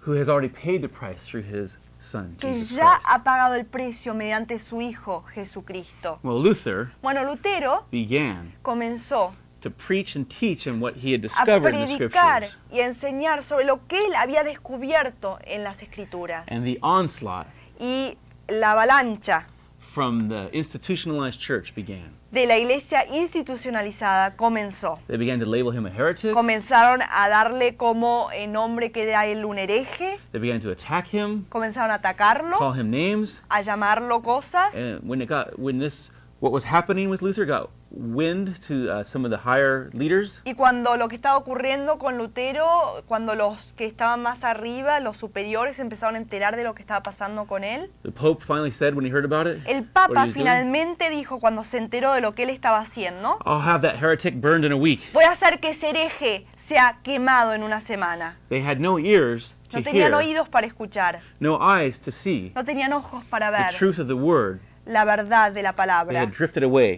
who 0.00 0.12
has 0.12 0.28
already 0.28 0.48
paid 0.48 0.82
the 0.82 0.88
price 0.88 1.22
through 1.24 1.42
his 1.42 1.76
Son, 2.02 2.34
que 2.40 2.52
Jesus 2.54 2.72
ya 2.72 2.94
Christ. 2.96 3.06
ha 3.08 3.22
pagado 3.22 3.54
el 3.54 3.64
precio 3.66 4.14
mediante 4.14 4.58
su 4.58 4.80
Hijo 4.80 5.22
Jesucristo. 5.34 6.18
Well, 6.22 6.40
Luther 6.42 6.92
Bueno, 7.02 7.24
Lutero 7.24 7.84
began 7.90 8.52
comenzó 8.62 9.32
to 9.60 9.70
preach 9.70 10.16
and 10.16 10.26
teach 10.30 10.66
what 10.66 10.96
he 10.96 11.12
had 11.12 11.20
discovered 11.20 11.74
in 11.74 11.80
the 11.86 11.94
scriptures. 11.94 12.56
y 12.72 12.80
enseñar 12.80 13.44
sobre 13.44 13.66
lo 13.66 13.86
que 13.86 13.98
él 13.98 14.14
había 14.14 14.42
descubierto 14.44 15.38
en 15.44 15.62
las 15.62 15.82
escrituras. 15.82 16.44
And 16.48 16.64
the 16.64 16.78
onslaught 16.82 17.46
Y 17.78 18.16
la 18.48 18.72
avalancha 18.72 19.46
from 19.92 20.28
the 20.28 20.48
institutionalized 20.52 21.40
church 21.40 21.74
began. 21.74 22.12
de 22.30 22.46
la 22.46 22.56
iglesia 22.56 23.04
institucionalizada 23.12 24.36
comenzó. 24.36 24.98
They 25.08 25.16
began 25.16 25.40
to 25.40 25.46
label 25.46 25.72
him 25.72 25.84
a 25.86 25.90
heretic. 25.90 26.32
Comenzaron 26.32 27.02
a 27.02 27.28
darle 27.28 27.76
como 27.76 28.30
eh, 28.32 28.46
nombre 28.46 28.92
que 28.92 29.02
era 29.02 29.26
él 29.26 29.44
un 29.44 29.58
hereje, 29.58 30.18
They 30.32 30.40
began 30.40 30.60
to 30.60 30.70
attack 30.70 31.08
him, 31.12 31.44
comenzaron 31.48 31.90
a 31.90 31.94
atacarlo, 31.94 32.56
call 32.58 32.72
him 32.78 32.90
names. 32.90 33.40
a 33.50 33.62
llamarlo 33.62 34.22
cosas. 34.22 34.72
And 34.74 35.00
when 35.02 35.20
it 35.20 35.28
got 35.28 35.58
when 35.58 35.78
this 35.80 36.10
what 36.40 36.52
was 36.52 36.64
happening 36.64 37.10
with 37.10 37.20
Luther 37.20 37.44
got 37.44 37.70
wind 37.90 38.56
to 38.68 38.90
uh, 38.90 39.04
some 39.04 39.24
of 39.24 39.30
the 39.30 39.38
higher 39.38 39.90
leaders, 39.92 40.40
Y 40.44 40.54
cuando 40.54 40.96
lo 40.96 41.08
que 41.08 41.16
estaba 41.16 41.36
ocurriendo 41.36 41.98
con 41.98 42.18
Lutero, 42.18 43.02
cuando 43.06 43.34
los 43.34 43.72
que 43.74 43.86
estaban 43.86 44.22
más 44.22 44.44
arriba, 44.44 45.00
los 45.00 45.16
superiores, 45.16 45.78
empezaron 45.78 46.14
a 46.14 46.18
enterar 46.18 46.56
de 46.56 46.64
lo 46.64 46.74
que 46.74 46.82
estaba 46.82 47.02
pasando 47.02 47.46
con 47.46 47.64
él, 47.64 47.90
the 48.02 48.10
Pope 48.10 48.44
finally 48.44 48.70
said 48.70 48.94
when 48.94 49.04
he 49.04 49.10
heard 49.10 49.24
about 49.24 49.46
it, 49.46 49.60
el 49.66 49.84
Papa 49.84 50.12
was 50.14 50.22
doing, 50.26 50.34
finalmente 50.34 51.10
dijo 51.10 51.40
cuando 51.40 51.64
se 51.64 51.78
enteró 51.78 52.14
de 52.14 52.20
lo 52.20 52.34
que 52.34 52.44
él 52.44 52.50
estaba 52.50 52.78
haciendo, 52.80 53.38
I'll 53.44 53.60
have 53.60 53.82
that 53.82 53.96
heretic 54.00 54.40
burned 54.40 54.64
in 54.64 54.72
a 54.72 54.76
week. 54.76 55.00
voy 55.12 55.24
a 55.24 55.32
hacer 55.32 55.60
que 55.60 55.70
ese 55.70 55.90
hereje 55.90 56.46
sea 56.66 56.98
quemado 57.02 57.54
en 57.54 57.62
una 57.62 57.80
semana. 57.80 58.36
They 58.48 58.62
had 58.62 58.78
no 58.78 58.98
ears 58.98 59.56
to 59.70 59.78
No 59.78 59.84
tenían 59.84 60.12
hear, 60.12 60.14
oídos 60.14 60.48
para 60.48 60.66
escuchar, 60.66 61.20
no 61.40 61.58
eyes 61.60 61.98
to 62.00 62.12
see 62.12 62.52
no 62.54 62.64
tenían 62.64 62.92
ojos 62.92 63.24
para 63.24 63.50
the 63.50 63.56
ver 63.56 63.74
truth 63.76 63.98
of 63.98 64.06
the 64.06 64.14
word. 64.14 64.60
La 64.90 65.04
verdad 65.04 65.52
de 65.52 65.62
la 65.62 65.74
palabra. 65.74 66.30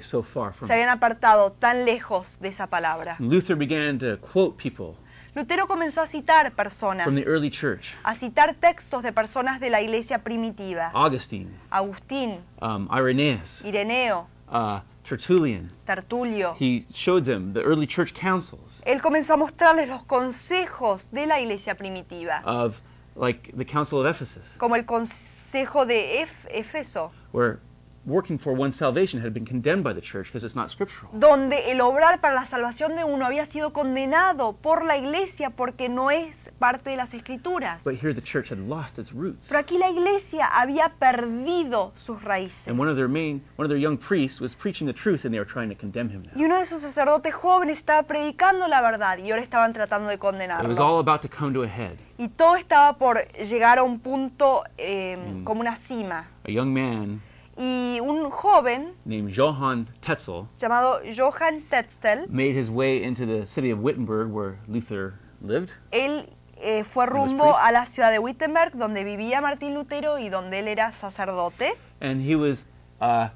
so 0.02 0.24
Se 0.66 0.72
habían 0.72 0.88
apartado 0.88 1.52
tan 1.52 1.84
lejos 1.84 2.38
de 2.40 2.48
esa 2.48 2.66
palabra. 2.66 3.16
Luther 3.18 3.56
began 3.56 3.98
to 3.98 4.18
quote 4.20 4.56
people 4.56 4.96
Lutero 5.34 5.66
comenzó 5.66 6.02
a 6.02 6.06
citar 6.06 6.52
personas, 6.52 7.04
from 7.04 7.14
the 7.14 7.24
early 7.24 7.50
church. 7.50 7.94
a 8.04 8.14
citar 8.14 8.54
textos 8.54 9.02
de 9.02 9.12
personas 9.12 9.60
de 9.60 9.70
la 9.70 9.80
iglesia 9.80 10.18
primitiva. 10.18 10.90
Augustine, 10.92 11.50
Agustín, 11.70 12.40
um, 12.60 12.86
Irenaeus, 12.92 13.64
Ireneo, 13.64 14.26
uh, 14.50 14.80
Tertullian. 15.08 15.72
Tertulio. 15.86 16.54
He 16.58 16.84
showed 16.92 17.24
them 17.24 17.54
the 17.54 17.62
early 17.62 17.86
church 17.86 18.12
councils 18.12 18.82
Él 18.84 19.00
comenzó 19.00 19.32
a 19.32 19.36
mostrarles 19.38 19.88
los 19.88 20.04
consejos 20.04 21.06
de 21.10 21.26
la 21.26 21.40
iglesia 21.40 21.76
primitiva, 21.76 22.42
of, 22.44 22.76
like 23.16 23.52
the 23.56 23.64
Council 23.64 24.00
of 24.00 24.06
Ephesus, 24.06 24.44
como 24.58 24.76
el 24.76 24.84
consejo 24.84 25.86
de 25.86 26.26
Efeso, 26.50 27.10
where 27.32 27.58
working 28.04 28.38
for 28.38 28.52
one's 28.52 28.74
salvation 28.76 29.20
had 29.22 29.32
been 29.32 29.44
condemned 29.46 29.84
by 29.84 29.92
the 29.94 30.00
church 30.00 30.26
because 30.26 30.44
it's 30.44 30.56
not 30.56 30.68
scriptural. 30.70 31.08
donde 31.12 31.70
el 31.70 31.80
obrar 31.80 32.20
para 32.20 32.34
la 32.34 32.46
salvación 32.46 32.96
de 32.96 33.04
uno 33.04 33.24
había 33.24 33.46
sido 33.46 33.72
condenado 33.72 34.54
por 34.60 34.84
la 34.84 34.96
iglesia 34.96 35.50
porque 35.50 35.88
no 35.88 36.10
es 36.10 36.50
parte 36.58 36.90
de 36.90 36.96
las 36.96 37.14
escrituras. 37.14 37.82
But 37.84 37.94
here 38.02 38.12
the 38.12 38.20
church 38.22 38.50
had 38.50 38.58
lost 38.58 38.98
its 38.98 39.12
roots. 39.12 39.46
Pero 39.48 39.60
aquí 39.60 39.78
la 39.78 39.88
iglesia 39.90 40.46
había 40.46 40.94
perdido 40.98 41.92
sus 41.96 42.22
raíces. 42.22 42.66
And 42.66 42.78
one 42.78 42.88
of 42.90 42.96
their 42.96 43.08
main, 43.08 43.42
one 43.56 43.64
of 43.66 43.68
their 43.70 43.78
young 43.80 43.96
priests 43.96 44.40
was 44.40 44.54
preaching 44.54 44.86
the 44.86 44.92
truth 44.92 45.24
and 45.24 45.32
they 45.32 45.38
were 45.38 45.44
trying 45.48 45.68
to 45.68 45.76
condemn 45.76 46.08
him 46.10 46.22
now. 46.22 46.32
Y 46.34 46.44
uno 46.44 46.58
de 46.58 46.64
sus 46.64 46.82
sacerdotes 46.82 47.32
jóvenes 47.34 47.78
estaba 47.78 48.02
predicando 48.04 48.66
la 48.68 48.80
verdad 48.80 49.18
y 49.18 49.30
ahora 49.30 49.42
estaban 49.42 49.72
tratando 49.72 50.08
de 50.08 50.14
It 50.16 50.20
was 50.22 50.32
condenarlo. 50.32 50.84
all 50.84 50.98
about 51.00 51.22
to 51.22 51.28
come 51.28 51.52
to 51.54 51.62
a 51.62 51.68
head. 51.68 51.96
Y 52.18 52.28
todo 52.28 52.56
estaba 52.56 52.98
por 52.98 53.26
llegar 53.34 53.78
a 53.78 53.82
un 53.82 53.98
punto 54.00 54.64
eh, 54.78 55.16
Mm. 55.16 55.44
como 55.44 55.60
una 55.60 55.76
cima. 55.76 56.26
A 56.46 56.50
young 56.50 56.72
man 56.72 57.20
Y 57.56 58.00
un 58.00 58.30
joven 58.30 58.94
named 59.04 59.32
Johann 59.36 59.86
Tetzel 60.00 60.46
llamado 60.58 61.00
Johann 61.14 61.62
Tetzel, 61.68 62.26
made 62.28 62.54
his 62.54 62.70
way 62.70 63.04
into 63.04 63.26
the 63.26 63.46
city 63.46 63.70
of 63.70 63.80
Wittenberg 63.80 64.30
where 64.30 64.58
Luther 64.68 65.14
lived. 65.42 65.72
él 65.90 66.30
eh, 66.64 66.84
fue 66.84 67.06
rumbo 67.06 67.56
a 67.56 67.72
la 67.72 67.86
ciudad 67.86 68.10
de 68.10 68.18
Wittenberg, 68.20 68.74
donde 68.74 69.04
vivía 69.04 69.40
Martín 69.40 69.74
Lutero 69.74 70.18
y 70.18 70.28
donde 70.28 70.60
él 70.60 70.68
era 70.68 70.92
sacerdote. 70.92 71.74
And 72.00 72.22
he 72.22 72.36
was 72.36 72.64
uh, 73.00 73.28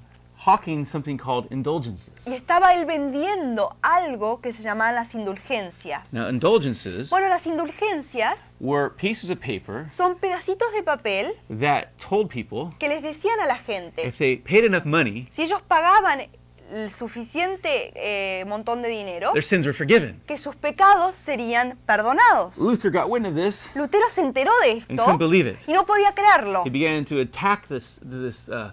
hawking 0.47 0.87
something 0.87 1.19
called 1.19 1.47
indulgences. 1.51 2.13
Y 2.25 2.33
estaba 2.35 2.73
él 2.75 2.87
vendiendo 2.87 3.75
algo 3.83 4.41
que 4.41 4.53
se 4.53 4.63
llamaban 4.63 4.95
las 4.95 5.13
indulgencias. 5.13 6.13
Now, 6.13 6.29
indulgences 6.29 7.11
Bueno, 7.11 7.29
las 7.29 7.45
indulgencias 7.47 8.37
were 8.61 8.91
pieces 8.91 9.29
of 9.29 9.41
paper 9.41 9.91
son 9.93 10.17
pedacitos 10.19 10.73
de 10.73 10.83
papel 10.85 11.35
that 11.59 11.89
told 11.99 12.31
people 12.31 12.75
que 12.79 12.89
les 12.89 13.03
decían 13.03 13.41
a 13.41 13.47
la 13.47 13.57
gente, 13.57 14.07
if 14.07 14.17
they 14.19 14.37
paid 14.37 14.65
enough 14.65 14.85
money, 14.85 15.29
si 15.35 15.43
ellos 15.43 15.61
pagaban 15.67 16.29
el 16.73 16.91
suficiente 16.91 17.93
eh, 17.95 18.45
montón 18.47 18.83
de 18.83 18.89
dinero, 18.89 19.33
their 19.33 19.43
sins 19.43 19.67
were 19.67 19.77
forgiven. 19.77 20.21
que 20.27 20.39
sus 20.39 20.55
pecados 20.57 21.17
serían 21.17 21.77
perdonados. 21.87 22.57
Luther 22.57 22.91
got 22.91 23.09
wind 23.09 23.27
of 23.27 23.35
this 23.35 23.69
Lutero 23.75 24.09
se 24.11 24.21
enteró 24.23 24.53
de 24.63 24.71
and 24.71 24.81
esto 24.93 25.05
couldn't 25.05 25.19
believe 25.19 25.49
it. 25.49 25.59
y 25.67 25.73
no 25.73 25.85
podía 25.85 26.15
creerlo. 26.15 26.63
He 26.65 26.71
began 26.71 27.05
to 27.05 27.21
attack 27.21 27.67
this 27.69 28.01
this 28.03 28.49
uh, 28.49 28.71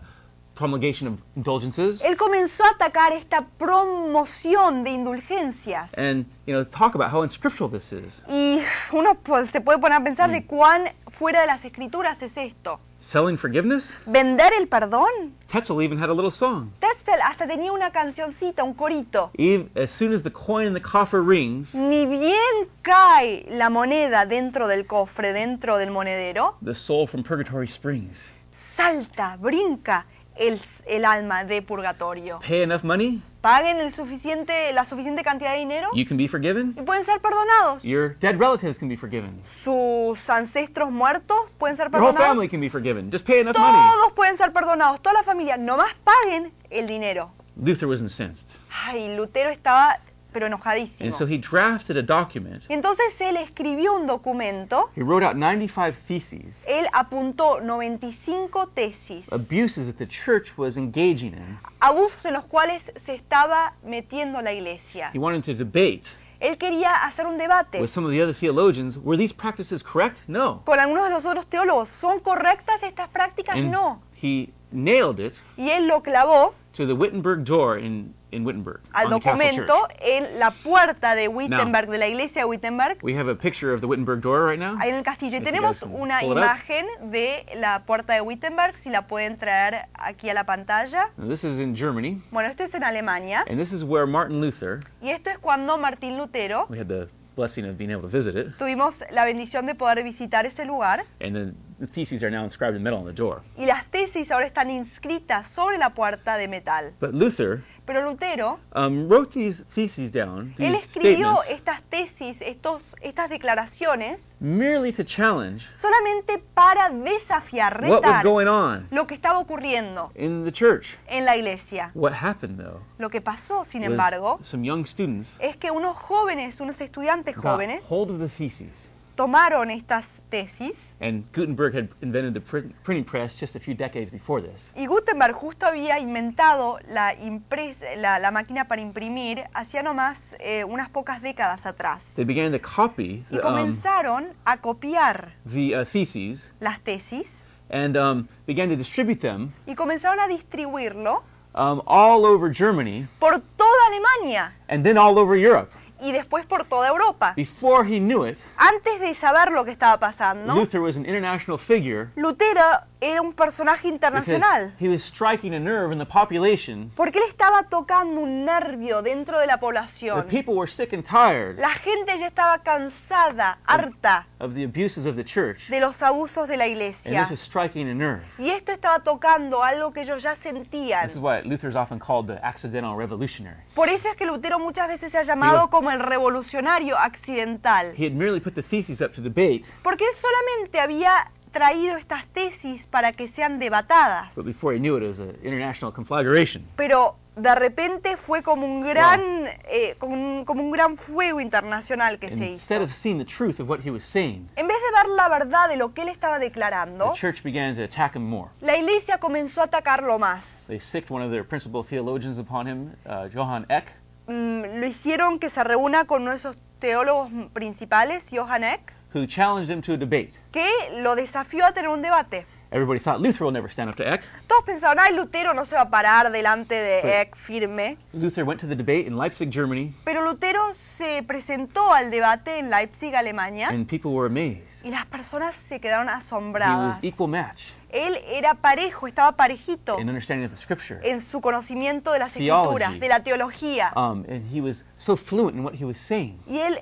promulgation 0.56 1.08
of 1.14 1.20
indulgences 1.36 2.02
Él 2.04 2.16
comenzó 2.18 2.64
a 2.66 2.70
atacar 2.72 3.14
esta 3.14 3.46
promoción 3.58 4.84
de 4.84 4.92
indulgencias. 4.92 5.92
and 5.98 6.26
you 6.46 6.54
know 6.54 6.64
talk 6.64 6.96
about 6.96 7.12
how 7.12 7.22
unscriptural 7.24 7.70
this 7.72 7.92
is. 7.94 8.24
Y 8.28 8.62
uno 8.92 9.16
pues, 9.16 9.50
se 9.50 9.62
puede 9.62 9.80
poner 9.80 9.98
a 10.00 10.04
pensar 10.04 10.30
Mm. 10.30 10.34
de 10.34 10.46
cuán 10.46 10.84
fuera 11.10 11.42
de 11.42 11.48
las 11.48 11.64
escrituras 11.66 12.22
es 12.22 12.38
esto. 12.38 12.80
Selling 13.00 13.38
forgiveness. 13.38 13.92
¿Vender 14.06 14.54
el 14.58 14.68
perdón? 14.68 15.34
Tetzel 15.52 15.82
even 15.82 15.98
had 16.02 16.10
a 16.10 16.14
little 16.14 16.32
song. 16.32 16.70
Tetzel 16.80 17.20
hasta 17.22 17.46
tenía 17.46 17.72
una 17.74 17.92
cancioncita, 17.92 18.64
un 18.64 18.74
corito. 18.74 19.30
Eve, 19.38 19.68
as 19.76 19.92
soon 19.92 20.14
as 20.14 20.24
the 20.24 20.32
coin 20.32 20.66
in 20.68 20.74
the 20.74 20.82
coffer 20.82 21.22
rings, 21.22 21.76
Ni 21.76 22.06
bien 22.06 22.70
cae 22.82 23.46
la 23.50 23.70
moneda 23.70 24.26
dentro 24.26 24.68
del 24.68 24.86
cofre, 24.88 25.34
dentro 25.34 25.78
del 25.78 25.92
monedero, 25.92 26.56
the 26.64 26.74
soul 26.74 27.06
from 27.08 27.24
purgatory 27.24 27.68
springs. 27.68 28.32
salta, 28.54 29.36
brinca 29.38 30.06
el, 30.36 30.60
el 30.86 31.06
alma 31.06 31.44
de 31.44 31.62
purgatorio. 31.62 32.40
Pay 32.48 32.64
enough 32.64 32.84
money, 32.84 33.22
Paguen 33.42 33.78
el 33.78 33.94
suficiente, 33.94 34.72
la 34.72 34.86
suficiente 34.86 35.22
cantidad 35.22 35.52
de 35.52 35.60
dinero 35.60 35.90
you 35.94 36.06
can 36.08 36.16
be 36.18 36.30
forgiven. 36.30 36.74
y 36.78 36.82
pueden 36.82 37.04
ser 37.04 37.20
perdonados. 37.20 37.84
Your 37.84 38.16
dead 38.20 38.38
relatives 38.40 38.78
can 38.80 38.88
be 38.88 38.96
forgiven. 38.96 39.42
Sus 39.46 40.30
ancestros 40.30 40.92
muertos 40.92 41.38
pueden 41.58 41.76
ser 41.76 41.88
Your 41.92 41.96
whole 42.02 42.12
perdonados. 42.14 42.28
family 42.36 42.48
can 42.48 42.62
be 42.62 42.70
forgiven. 42.70 43.12
Just 43.12 43.26
pay 43.28 43.40
enough 43.42 43.58
money. 43.58 43.74
Todos 43.92 44.14
pueden 44.14 44.38
ser 44.38 44.54
perdonados, 44.54 45.02
toda 45.02 45.14
la 45.14 45.24
familia. 45.24 45.58
Nomás 45.58 45.94
paguen 46.06 46.54
el 46.70 46.88
dinero. 46.88 47.32
Luther 47.62 47.88
was 47.88 48.02
incensed. 48.02 48.50
Ay, 48.86 49.14
Lutero 49.16 49.50
estaba, 49.50 50.00
pero 50.34 50.48
enojadísimo. 50.48 51.06
And 51.06 51.14
so 51.14 51.26
he 51.26 51.38
drafted 51.38 51.96
a 51.98 52.02
document. 52.02 52.64
Y 52.70 52.74
entonces 52.74 53.20
él 53.22 53.38
escribió 53.38 53.94
un 53.94 54.08
documento. 54.08 54.90
He 54.96 55.04
wrote 55.04 55.24
out 55.24 55.36
95 55.36 55.96
theses, 56.08 56.64
Él 56.68 56.88
apuntó 56.92 57.62
95 57.62 58.68
tesis, 58.74 59.32
abuses 59.32 59.88
that 59.88 59.98
the 59.98 60.08
church 60.08 60.58
was 60.58 60.76
engaging 60.78 61.34
in. 61.34 61.58
abusos 61.80 62.26
en 62.26 62.34
los 62.34 62.46
cuales 62.46 62.92
se 63.06 63.14
estaba 63.14 63.74
metiendo 63.86 64.42
la 64.42 64.52
iglesia. 64.52 65.12
He 65.14 65.20
wanted 65.20 65.44
to 65.46 65.54
debate 65.54 66.04
Él 66.40 66.58
quería 66.58 67.06
hacer 67.06 67.26
un 67.26 67.38
debate 67.38 67.80
with 67.80 67.88
some 67.90 68.06
of 68.06 68.12
the 68.12 68.22
other 68.22 68.34
theologians 68.34 69.00
were 69.00 69.16
these 69.16 69.32
practices 69.34 69.82
correct? 69.82 70.18
No. 70.28 70.62
con 70.66 70.78
algunos 70.80 71.06
de 71.06 71.12
los 71.12 71.26
otros 71.26 71.46
teólogos. 71.48 71.88
¿Son 71.88 72.20
correctas 72.20 72.84
estas 72.84 73.08
prácticas? 73.10 73.56
And 73.56 73.72
No. 73.72 74.02
he 74.22 74.50
nailed 74.72 75.20
it 75.20 75.36
Y 75.56 75.70
él 75.70 75.88
lo 75.88 76.02
clavó 76.02 76.54
to 76.74 76.86
the 76.86 76.94
Wittenberg 76.94 77.46
door 77.46 77.78
in, 77.78 78.14
in 78.34 78.46
Wittenberg. 78.46 78.82
al 78.94 79.10
documento 79.10 79.88
en 80.00 80.40
la 80.40 80.52
puerta 80.52 81.16
de 81.16 81.28
Wittenberg, 81.28 81.90
de 81.90 81.98
la 81.98 82.08
iglesia 82.08 82.42
de 82.42 82.46
Wittenberg, 82.46 82.98
We 83.02 83.14
have 83.18 83.30
a 83.30 83.36
picture 83.36 83.74
of 83.74 83.82
the 83.82 83.88
Wittenberg 83.88 84.22
door 84.22 84.46
right 84.46 84.60
now. 84.60 84.78
ahí 84.80 84.90
en 84.90 84.96
el 84.96 85.04
castillo. 85.04 85.38
Y 85.38 85.42
tenemos 85.42 85.82
una 85.84 86.24
imagen 86.24 86.86
de 87.12 87.46
la 87.56 87.84
puerta 87.86 88.14
de 88.14 88.22
Wittenberg, 88.22 88.78
si 88.78 88.90
la 88.90 89.08
pueden 89.08 89.38
traer 89.38 89.88
aquí 89.94 90.30
a 90.30 90.34
la 90.34 90.46
pantalla. 90.46 91.10
Now, 91.18 91.28
this 91.28 91.44
is 91.44 91.60
in 91.60 91.76
Germany, 91.76 92.22
Bueno, 92.32 92.50
esto 92.50 92.64
es 92.64 92.74
en 92.74 92.84
Alemania 92.84 93.44
and 93.48 93.60
this 93.60 93.72
is 93.72 93.84
where 93.84 94.06
Martin 94.08 94.42
Luther, 94.42 94.80
y 95.02 95.10
esto 95.10 95.30
es 95.30 95.38
cuando 95.38 95.78
Martín 95.78 96.18
Lutero 96.18 96.66
we 96.70 96.80
had 96.80 96.88
the 96.88 97.08
blessing 97.36 97.66
of 97.66 97.78
being 97.78 97.90
able 97.92 98.02
to 98.04 98.08
visit 98.08 98.36
it, 98.36 98.56
tuvimos 98.58 99.04
la 99.12 99.26
bendición 99.26 99.66
de 99.66 99.74
poder 99.76 100.04
visitar 100.04 100.46
ese 100.46 100.66
lugar 100.66 101.04
and 101.22 101.36
then 101.36 101.56
the 101.80 101.88
theses 101.88 102.24
are 102.24 102.30
now 102.30 102.44
inscribed 102.44 102.76
in 102.78 102.84
metal 102.84 103.00
on 103.00 103.06
the 103.06 103.14
door. 103.14 103.42
y 103.58 103.66
las 103.66 103.86
tesis 103.92 104.32
ahora 104.32 104.46
están 104.46 104.70
inscritas 104.70 105.48
sobre 105.48 105.78
la 105.78 105.90
puerta 105.92 106.38
de 106.38 106.48
metal. 106.48 106.94
But 107.00 107.14
Luther 107.14 107.64
Pero 107.86 108.02
Lutero, 108.02 108.60
um, 108.76 109.10
wrote 109.10 109.34
these 109.34 109.64
theses 109.76 110.12
down, 110.12 110.56
él 110.58 110.74
escribió 110.76 111.44
estas 111.50 111.82
tesis, 111.90 112.42
estos, 112.42 112.96
estas 113.02 113.30
declaraciones, 113.30 114.36
merely 114.40 114.94
to 114.94 115.04
challenge 115.04 115.66
solamente 115.76 116.42
para 116.54 116.90
desafiar, 116.90 117.82
what 117.82 118.02
was 118.02 118.02
retar 118.02 118.24
going 118.24 118.48
on 118.48 118.88
lo 118.90 119.06
que 119.06 119.16
estaba 119.16 119.38
ocurriendo 119.38 120.12
in 120.16 120.46
the 120.46 120.52
church. 120.52 120.98
en 121.08 121.26
la 121.26 121.36
iglesia. 121.36 121.92
What 121.94 122.14
happened, 122.14 122.58
though, 122.58 122.80
Lo 122.98 123.10
que 123.10 123.20
pasó, 123.20 123.66
sin 123.66 123.84
embargo, 123.84 124.40
some 124.44 124.66
young 124.66 124.86
students 124.86 125.36
es 125.40 125.58
que 125.58 125.70
unos 125.70 125.98
jóvenes, 125.98 126.62
unos 126.62 126.80
estudiantes 126.80 127.36
jóvenes, 127.36 127.86
hold 127.90 128.12
of 128.12 128.20
the 128.20 128.30
theses. 128.30 128.90
Tomaron 129.16 129.70
estas 129.72 130.22
tesis 130.30 130.78
And 131.00 131.26
Gutenberg 131.34 131.76
had 131.76 131.90
invented 132.02 132.34
the 132.34 132.40
print, 132.42 132.74
printing 132.84 133.04
press 133.06 133.36
just 133.40 133.56
a 133.56 133.60
few 133.60 133.74
decades 133.76 134.10
before 134.12 134.42
this. 134.42 134.72
y 134.76 134.86
Gutenberg 134.86 135.34
justo 135.36 135.66
había 135.66 136.00
inventado 136.00 136.80
la, 136.90 137.14
impres- 137.16 137.84
la, 137.98 138.20
la 138.20 138.32
máquina 138.32 138.68
para 138.68 138.82
imprimir 138.82 139.44
hacía 139.54 139.84
nomás 139.84 140.36
eh, 140.40 140.64
unas 140.64 140.90
pocas 140.90 141.22
décadas 141.22 141.66
atrás. 141.66 142.14
They 142.16 142.26
began 142.26 142.52
to 142.52 142.60
copy 142.60 143.24
Y 143.30 143.38
the, 143.38 143.38
um, 143.38 143.42
comenzaron 143.54 144.34
a 144.46 144.58
copiar 144.58 145.34
the 145.46 145.76
uh, 145.76 145.86
theses 145.86 146.52
las 146.60 146.80
tesis 146.84 147.44
and 147.70 147.98
um, 147.98 148.28
began 148.46 148.70
to 148.70 148.76
distribute 148.76 149.20
them 149.20 149.54
y 149.66 149.76
comenzaron 149.76 150.20
a 150.20 150.28
distribuirlo 150.28 151.24
um, 151.56 151.82
all 151.86 152.26
over 152.26 152.50
Germany 152.52 153.08
por 153.20 153.40
toda 153.58 153.78
Alemania 153.90 154.54
and 154.70 154.84
then 154.84 154.98
all 154.98 155.18
over 155.20 155.36
Europe. 155.36 155.72
Y 156.04 156.12
después 156.12 156.46
por 156.46 156.66
toda 156.66 156.88
Europa. 156.90 157.34
Before 157.36 157.84
he 157.88 158.00
knew 158.00 158.26
it, 158.28 158.38
Antes 158.58 159.00
de 159.00 159.14
saber 159.16 159.52
lo 159.52 159.64
que 159.66 159.72
estaba 159.72 159.98
pasando, 160.00 160.54
Luther 160.54 160.82
was 160.82 160.96
an 160.98 161.06
international 161.06 161.58
figure 161.58 162.10
Lutero 162.16 162.62
era 163.02 163.22
un 163.22 163.34
personaje 163.34 163.88
internacional. 163.88 164.74
he 164.80 164.88
was 164.88 165.02
striking 165.04 165.54
a 165.54 165.60
nerve 165.60 165.92
in 165.92 166.00
the 166.00 166.06
population. 166.06 166.90
Porque 166.96 167.18
él 167.20 167.26
estaba 167.28 167.64
tocando 167.64 168.22
un 168.22 168.46
nervio 168.46 169.02
dentro 169.02 169.40
de 169.40 169.48
la 169.48 169.56
The 169.56 169.60
población. 169.60 170.28
people 170.28 170.54
were 170.56 170.70
sick 170.70 170.94
and 170.94 171.04
tired 171.04 171.58
La 171.60 171.70
gente 171.74 172.18
ya 172.18 172.28
estaba 172.28 172.60
cansada, 172.64 173.58
harta 173.66 174.26
of 174.40 174.54
the 174.56 174.64
abuses 174.64 175.06
of 175.06 175.16
the 175.16 175.24
church, 175.24 175.68
de 175.70 175.80
los 175.80 176.02
abusos 176.02 176.48
de 176.48 176.58
la 176.58 176.64
and 176.66 176.74
iglesia. 176.74 177.22
this 177.24 177.32
was 177.32 177.40
striking 177.40 177.90
a 177.90 177.94
nerve. 177.94 178.24
Y 178.38 178.50
esto 178.50 178.72
estaba 178.72 179.00
tocando 179.04 179.64
algo 179.64 179.92
que 179.94 180.02
ellos 180.02 180.22
ya 180.24 180.36
sentían. 180.36 181.04
This 181.06 181.16
is 181.16 181.20
why 181.22 181.42
Luther 181.44 181.70
is 181.70 181.76
often 181.76 182.00
called 182.00 182.28
the 182.28 182.40
accidental 182.44 182.96
revolutionary. 182.96 183.58
Por 183.76 183.90
eso 183.90 184.10
es 184.10 184.16
que 184.18 184.26
Lutero 184.26 184.60
muchas 184.60 184.88
veces 184.88 185.12
se 185.12 185.18
ha 185.18 185.24
llamado 185.24 185.70
como 185.70 185.92
el 185.94 186.00
revolucionario 186.00 186.98
accidental. 186.98 187.94
He 187.98 188.06
had 188.06 188.14
merely 188.14 188.40
put 188.40 188.54
the 188.56 188.64
theses 188.64 189.02
up 189.02 189.14
to 189.14 189.22
debate, 189.22 189.64
Porque 189.84 190.04
él 190.06 190.16
solamente 190.20 190.80
había 190.80 191.32
traído 191.52 191.98
estas 191.98 192.26
tesis 192.34 192.88
para 192.88 193.12
que 193.14 193.28
sean 193.28 193.60
debatadas. 193.60 194.34
but 194.36 194.46
before 194.46 194.74
he 194.76 194.80
knew 194.80 194.98
it, 194.98 195.04
it 195.04 195.08
was 195.08 195.20
an 195.20 195.36
international 195.44 195.92
conflagration. 195.94 196.66
Pero 196.76 197.16
de 197.36 197.54
repente 197.56 198.16
fue 198.18 198.42
como 198.44 198.66
un 198.66 198.82
gran, 198.82 199.22
eh, 199.70 199.96
como, 200.00 200.14
un, 200.16 200.46
como 200.46 200.64
un 200.64 200.72
gran 200.72 200.98
fuego 200.98 201.40
internacional 201.40 202.18
que 202.20 202.30
se 202.30 202.46
hizo. 202.46 202.54
Instead 202.54 202.82
of 202.82 202.92
seeing 202.92 203.18
the 203.20 203.26
truth 203.26 203.60
of 203.60 203.70
what 203.70 203.80
he 203.84 203.90
was 203.92 204.04
saying, 204.04 204.48
En 204.56 204.68
vez 204.68 204.78
de 204.78 205.02
ver 205.04 205.10
la 205.16 205.30
verdad 205.30 205.68
de 205.70 205.76
lo 205.76 205.94
que 205.94 206.02
él 206.04 206.10
estaba 206.10 206.38
the 206.40 206.46
declarando, 206.46 207.14
church 207.14 207.44
began 207.44 207.76
to 207.76 207.84
attack 207.84 208.16
him 208.16 208.24
more. 208.24 208.50
la 208.62 208.76
iglesia 208.78 209.20
comenzó 209.20 209.62
a 209.62 209.66
atacarlo 209.66 210.18
más. 210.20 210.66
They 210.68 210.80
sicked 210.80 211.12
one 211.12 211.24
of 211.24 211.32
their 211.32 211.44
principal 211.44 211.84
theologians 211.84 212.38
upon 212.40 212.68
him, 212.68 212.94
uh, 213.06 213.28
Johann 213.34 213.66
Eck, 213.70 213.94
Mm, 214.28 214.80
lo 214.80 214.88
hicieron 214.88 215.40
que 215.40 215.50
se 215.50 215.64
reúna 215.64 216.06
con 216.06 216.24
nuestros 216.24 216.56
teólogos 216.80 217.30
principales, 217.54 218.28
Johann 218.32 218.64
Eck, 218.64 218.94
who 219.14 219.26
challenged 219.28 219.70
him 219.70 219.82
to 219.82 219.94
a 219.94 219.98
debate. 219.98 220.32
que 220.52 220.68
lo 221.02 221.16
desafió 221.16 221.66
a 221.66 221.72
tener 221.72 221.90
un 221.90 222.02
debate. 222.02 222.46
Everybody 222.72 223.00
thought 223.00 223.20
Luther 223.22 223.44
will 223.44 223.52
never 223.54 223.70
stand 223.70 223.90
up 223.90 223.96
to 223.98 224.04
Eck. 224.04 224.24
Todos 224.48 224.64
pensaban, 224.66 224.98
ay, 225.00 225.14
Lutero 225.14 225.54
no 225.54 225.64
se 225.64 225.76
va 225.76 225.82
a 225.84 225.90
parar 225.92 226.32
delante 226.32 226.74
de 226.74 227.02
Sí. 227.02 227.08
Eck 227.08 227.36
firme. 227.36 227.98
Luther 228.14 228.44
went 228.44 228.60
to 228.62 228.68
the 228.68 228.76
debate 228.76 229.06
in 229.06 229.16
Leipzig, 229.16 229.52
Germany, 229.54 229.94
Pero 230.04 230.24
Lutero 230.24 230.74
se 230.74 231.22
presentó 231.22 231.94
al 231.94 232.10
debate 232.10 232.58
en 232.58 232.72
Leipzig, 232.72 233.14
Alemania, 233.16 233.70
and 233.70 233.86
people 233.88 234.10
were 234.12 234.26
amazed. 234.26 234.84
y 234.84 234.90
las 234.90 235.06
personas 235.06 235.54
se 235.70 235.80
quedaron 235.80 236.08
He 236.08 236.14
was 236.16 236.24
asombradas. 236.26 237.04
equal 237.04 237.30
match 237.30 237.62
Él 237.94 238.18
era 238.28 238.56
parejo, 238.56 239.06
estaba 239.08 239.34
parejito 239.34 240.00
in 240.00 240.10
understanding 240.10 240.46
of 240.46 240.52
the 240.52 240.58
scripture. 240.58 241.00
en 241.04 241.22
su 241.22 241.40
conocimiento 241.42 242.12
de 242.12 242.20
las 242.20 242.34
Theology. 242.34 242.74
escrituras, 242.86 243.00
de 243.00 243.08
la 243.08 243.20
teología. 243.24 243.92
Um, 243.96 244.26
and 244.28 244.44
he 244.52 244.60
was 244.62 244.84
so 244.98 245.16
fluent 245.16 245.56
in 245.56 245.64
what 245.64 245.76
he 245.76 245.86
was 245.86 245.98
saying, 246.00 246.40
Y 246.48 246.58
él 246.58 246.80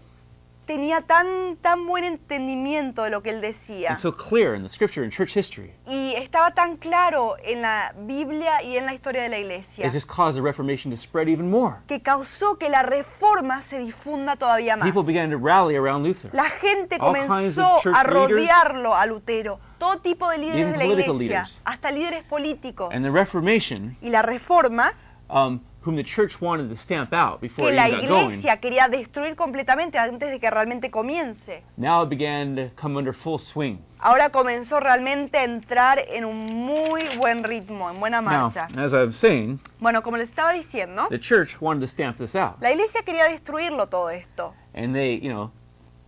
tenía 0.65 1.01
tan, 1.01 1.57
tan 1.57 1.85
buen 1.85 2.05
entendimiento 2.05 3.03
de 3.03 3.09
lo 3.09 3.21
que 3.21 3.29
él 3.31 3.41
decía. 3.41 3.89
and 3.89 3.97
so 3.97 4.09
clear 4.13 4.55
in 4.55 4.63
the 4.63 4.69
scripture 4.69 5.03
and 5.03 5.11
church 5.11 5.35
history. 5.35 5.73
Y 5.85 6.13
estaba 6.15 6.51
tan 6.51 6.77
claro 6.77 7.35
en 7.43 7.61
la 7.61 7.93
Biblia 7.97 8.63
y 8.63 8.77
en 8.77 8.85
la 8.85 8.93
historia 8.93 9.23
de 9.23 9.27
la 9.29 9.37
iglesia 9.39 9.85
It 9.85 9.91
just 9.93 10.07
caused 10.07 10.35
the 10.37 10.41
Reformation 10.41 10.91
to 10.91 10.97
spread 10.97 11.27
even 11.27 11.49
more. 11.49 11.75
que 11.87 11.99
causó 12.01 12.57
que 12.57 12.69
la 12.69 12.83
reforma 12.83 13.61
se 13.61 13.79
difunda 13.79 14.37
todavía 14.37 14.77
más. 14.77 14.89
People 14.89 15.03
began 15.03 15.29
to 15.29 15.37
rally 15.37 15.75
around 15.75 16.05
Luther. 16.05 16.29
La 16.33 16.49
gente 16.49 16.97
comenzó 16.97 17.79
a 17.93 18.03
leaders, 18.05 18.07
rodearlo 18.13 18.95
a 18.95 19.05
Lutero, 19.07 19.59
todo 19.81 19.97
tipo 19.99 20.29
de 20.29 20.37
líderes 20.37 20.71
de 20.71 20.77
la 20.77 20.85
iglesia, 20.85 21.13
leaders. 21.13 21.61
hasta 21.65 21.91
líderes 21.91 22.23
políticos. 22.23 22.93
And 22.93 23.03
the 23.03 23.11
Reformation, 23.11 23.97
Y 24.01 24.09
la 24.09 24.21
reforma, 24.21 24.93
um, 25.29 25.59
whom 25.83 25.95
the 25.95 26.03
church 26.03 26.39
wanted 26.39 26.69
to 26.69 26.75
stamp 26.75 27.11
out 27.13 27.41
before 27.41 27.69
que 27.69 27.75
la 27.75 27.89
got 27.89 28.07
going, 28.07 28.25
iglesia 28.29 28.57
quería 28.61 28.87
destruir 28.87 29.35
completamente 29.35 29.97
antes 29.97 30.29
de 30.29 30.39
que 30.39 30.49
realmente 30.51 30.91
comience. 30.91 31.63
now 31.77 32.03
it 32.03 32.09
began 32.09 32.55
to 32.55 32.69
come 32.79 32.95
under 32.95 33.11
full 33.13 33.39
swing. 33.39 33.79
Ahora 34.03 34.29
comenzó 34.31 34.79
realmente 34.79 35.37
a 35.39 35.43
entrar 35.43 35.99
en 36.07 36.25
un 36.25 36.45
muy 36.53 37.03
buen 37.17 37.43
ritmo, 37.43 37.89
en 37.89 37.99
buena 37.99 38.21
Now, 38.21 38.29
marcha. 38.49 38.67
as 38.77 38.93
I 38.93 39.03
was 39.05 39.15
saying, 39.15 39.59
Bueno, 39.79 40.01
como 40.03 40.17
les 40.17 40.29
estaba 40.29 40.53
diciendo, 40.53 41.07
the 41.09 41.19
church 41.19 41.57
wanted 41.59 41.81
to 41.81 41.87
stamp 41.87 42.17
this 42.17 42.35
out. 42.35 42.61
la 42.61 42.71
iglesia 42.71 43.01
quería 43.03 43.25
destruirlo 43.25 43.87
todo 43.87 44.09
esto. 44.11 44.53
And 44.75 44.93
they, 44.95 45.19
you 45.19 45.29
know, 45.29 45.51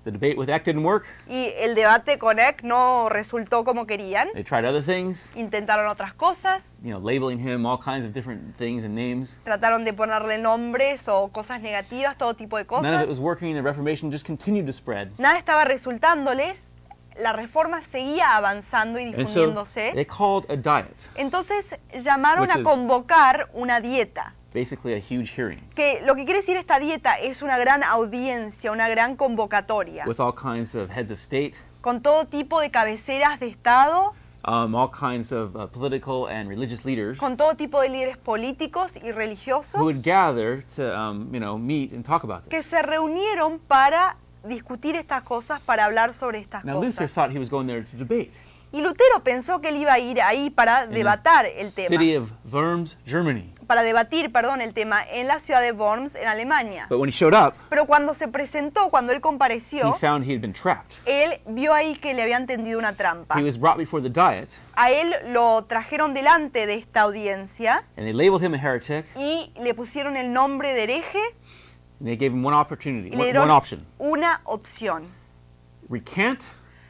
the 0.03 0.11
debate 0.11 0.37
with 0.37 0.49
Eck 0.49 0.65
didn't 0.65 0.83
work. 0.83 1.05
Y 1.27 1.53
el 1.57 1.75
debate 1.75 2.17
con 2.17 2.39
Eck 2.39 2.63
no 2.63 3.09
resultó 3.09 3.63
como 3.63 3.85
querían. 3.85 4.29
They 4.33 4.43
tried 4.43 4.65
other 4.65 4.83
things, 4.83 5.31
Intentaron 5.35 5.87
otras 5.89 6.13
cosas, 6.13 6.79
you 6.83 6.89
know, 6.91 6.99
labeling 6.99 7.39
him 7.39 7.65
all 7.65 7.77
kinds 7.77 8.05
of 8.05 8.13
different 8.13 8.55
things 8.57 8.83
and 8.83 8.95
names. 8.95 9.39
trataron 9.45 9.85
de 9.85 9.93
ponerle 9.93 10.37
nombres 10.37 11.07
o 11.07 11.29
cosas 11.29 11.61
negativas, 11.61 12.17
todo 12.17 12.33
tipo 12.35 12.57
de 12.57 12.65
None 12.65 12.93
of 12.95 13.01
it 13.01 13.07
was 13.07 13.17
cosas. 13.17 13.19
working. 13.19 13.53
The 13.55 13.61
Reformation 13.61 14.11
just 14.11 14.25
continued 14.25 14.65
to 14.67 14.73
spread. 14.73 15.09
Nada 15.17 15.37
estaba 15.37 15.65
resultándoles. 15.65 16.67
La 17.15 17.31
reforma 17.31 17.81
seguía 17.83 18.35
avanzando 18.35 18.99
y 18.99 19.03
And 19.03 19.11
so 19.11 19.17
they 19.17 19.25
difundiéndose. 19.25 20.07
called 20.07 20.45
a 20.49 20.57
diet, 20.57 20.95
Entonces 21.15 21.75
llamaron 22.03 22.49
a 22.49 22.63
convocar 22.63 23.49
una 23.53 23.79
dieta. 23.79 24.33
Basically 24.53 24.93
a 24.93 24.99
huge 24.99 25.31
hearing, 25.35 25.59
Que 25.75 26.01
lo 26.05 26.15
que 26.15 26.25
quiere 26.25 26.41
decir 26.41 26.57
esta 26.57 26.79
dieta 26.79 27.15
es 27.19 27.41
una 27.41 27.57
gran 27.57 27.83
audiencia, 27.83 28.71
una 28.71 28.87
gran 28.89 29.15
convocatoria. 29.15 30.05
with 30.05 30.19
all 30.19 30.33
kinds 30.33 30.75
of 30.75 30.89
heads 30.89 31.11
of 31.11 31.19
state, 31.19 31.53
Con 31.81 32.01
todo 32.01 32.25
tipo 32.25 32.61
de 32.61 32.69
cabeceras 32.71 33.39
de 33.39 33.47
Estado, 33.47 34.13
um, 34.45 34.73
all 34.75 34.89
kinds 34.89 35.31
of 35.31 35.55
uh, 35.55 35.67
political 35.67 36.27
and 36.27 36.47
religious 36.49 36.85
leaders 36.85 37.17
con 37.17 37.35
todo 37.35 37.55
tipo 37.55 37.81
de 37.81 37.89
líderes 37.89 38.17
políticos 38.17 38.95
y 39.03 39.11
religiosos. 39.11 39.75
who 39.79 39.85
would 39.85 40.01
gather 40.03 40.63
to, 40.75 40.83
um, 40.97 41.29
you 41.33 41.39
know, 41.39 41.57
meet 41.57 41.91
and 41.93 42.05
talk 42.05 42.23
about 42.23 42.43
que 42.49 42.57
this. 42.57 42.67
se 42.67 42.81
reunieron 42.81 43.59
para 43.59 44.15
discutir 44.45 44.95
estas 44.95 45.23
cosas, 45.23 45.61
para 45.61 45.85
hablar 45.85 46.13
sobre 46.13 46.39
estas 46.39 46.63
Now 46.65 46.79
Luther 46.81 47.03
cosas. 47.07 47.11
thought 47.13 47.31
he 47.31 47.39
was 47.39 47.49
going 47.49 47.65
there 47.67 47.83
to 47.83 47.97
debate. 47.97 48.31
Y 48.71 48.81
Lutero 48.81 49.23
pensó 49.23 49.61
que 49.61 49.69
él 49.69 49.77
iba 49.77 49.93
a 49.93 49.99
ir 49.99 50.19
ahí 50.19 50.49
para 50.49 50.85
in 50.85 50.91
debatar 50.91 51.45
el 51.45 51.67
City 51.69 51.95
tema, 52.13 52.23
of 52.23 52.31
Worms, 52.51 52.97
Germany. 53.05 53.52
Para 53.65 53.83
debatir, 53.83 54.31
perdón, 54.31 54.61
el 54.61 54.73
tema 54.73 55.03
en 55.03 55.27
la 55.27 55.39
ciudad 55.39 55.61
de 55.61 55.71
Worms, 55.71 56.15
en 56.15 56.27
Alemania. 56.27 56.87
But 56.89 56.99
when 56.99 57.09
he 57.09 57.13
showed 57.13 57.33
up, 57.33 57.53
Pero 57.69 57.85
cuando 57.85 58.13
se 58.13 58.27
presentó, 58.27 58.89
cuando 58.89 59.11
él 59.11 59.19
he 59.19 59.21
compareció, 59.21 59.93
found 59.95 60.25
he 60.25 60.33
had 60.33 60.41
been 60.41 60.53
trapped. 60.53 60.95
él 61.05 61.39
vio 61.47 61.73
ahí 61.73 61.95
que 61.95 62.13
le 62.13 62.21
habían 62.21 62.45
tendido 62.45 62.79
una 62.79 62.93
trampa. 62.95 63.39
He 63.39 63.43
was 63.43 63.57
brought 63.59 63.77
before 63.77 64.01
the 64.01 64.09
Diet, 64.09 64.49
A 64.75 64.91
él 64.91 65.15
lo 65.27 65.63
trajeron 65.65 66.13
delante 66.13 66.65
de 66.65 66.75
esta 66.75 67.01
audiencia 67.01 67.85
and 67.97 68.05
they 68.05 68.13
labeled 68.13 68.41
him 68.41 68.53
a 68.53 68.57
heretic, 68.57 69.05
y 69.15 69.51
le 69.55 69.73
pusieron 69.73 70.17
el 70.17 70.31
nombre 70.33 70.73
de 70.73 70.83
hereje 70.83 71.19
and 71.99 72.07
they 72.07 72.15
gave 72.15 72.33
him 72.33 72.43
one 72.43 72.55
opportunity, 72.55 73.09
y 73.09 73.11
le 73.11 73.17
one, 73.17 73.25
dieron 73.25 73.43
one 73.43 73.51
option. 73.51 73.85
una 73.99 74.41
opción. 74.45 75.03
Recant 75.89 76.39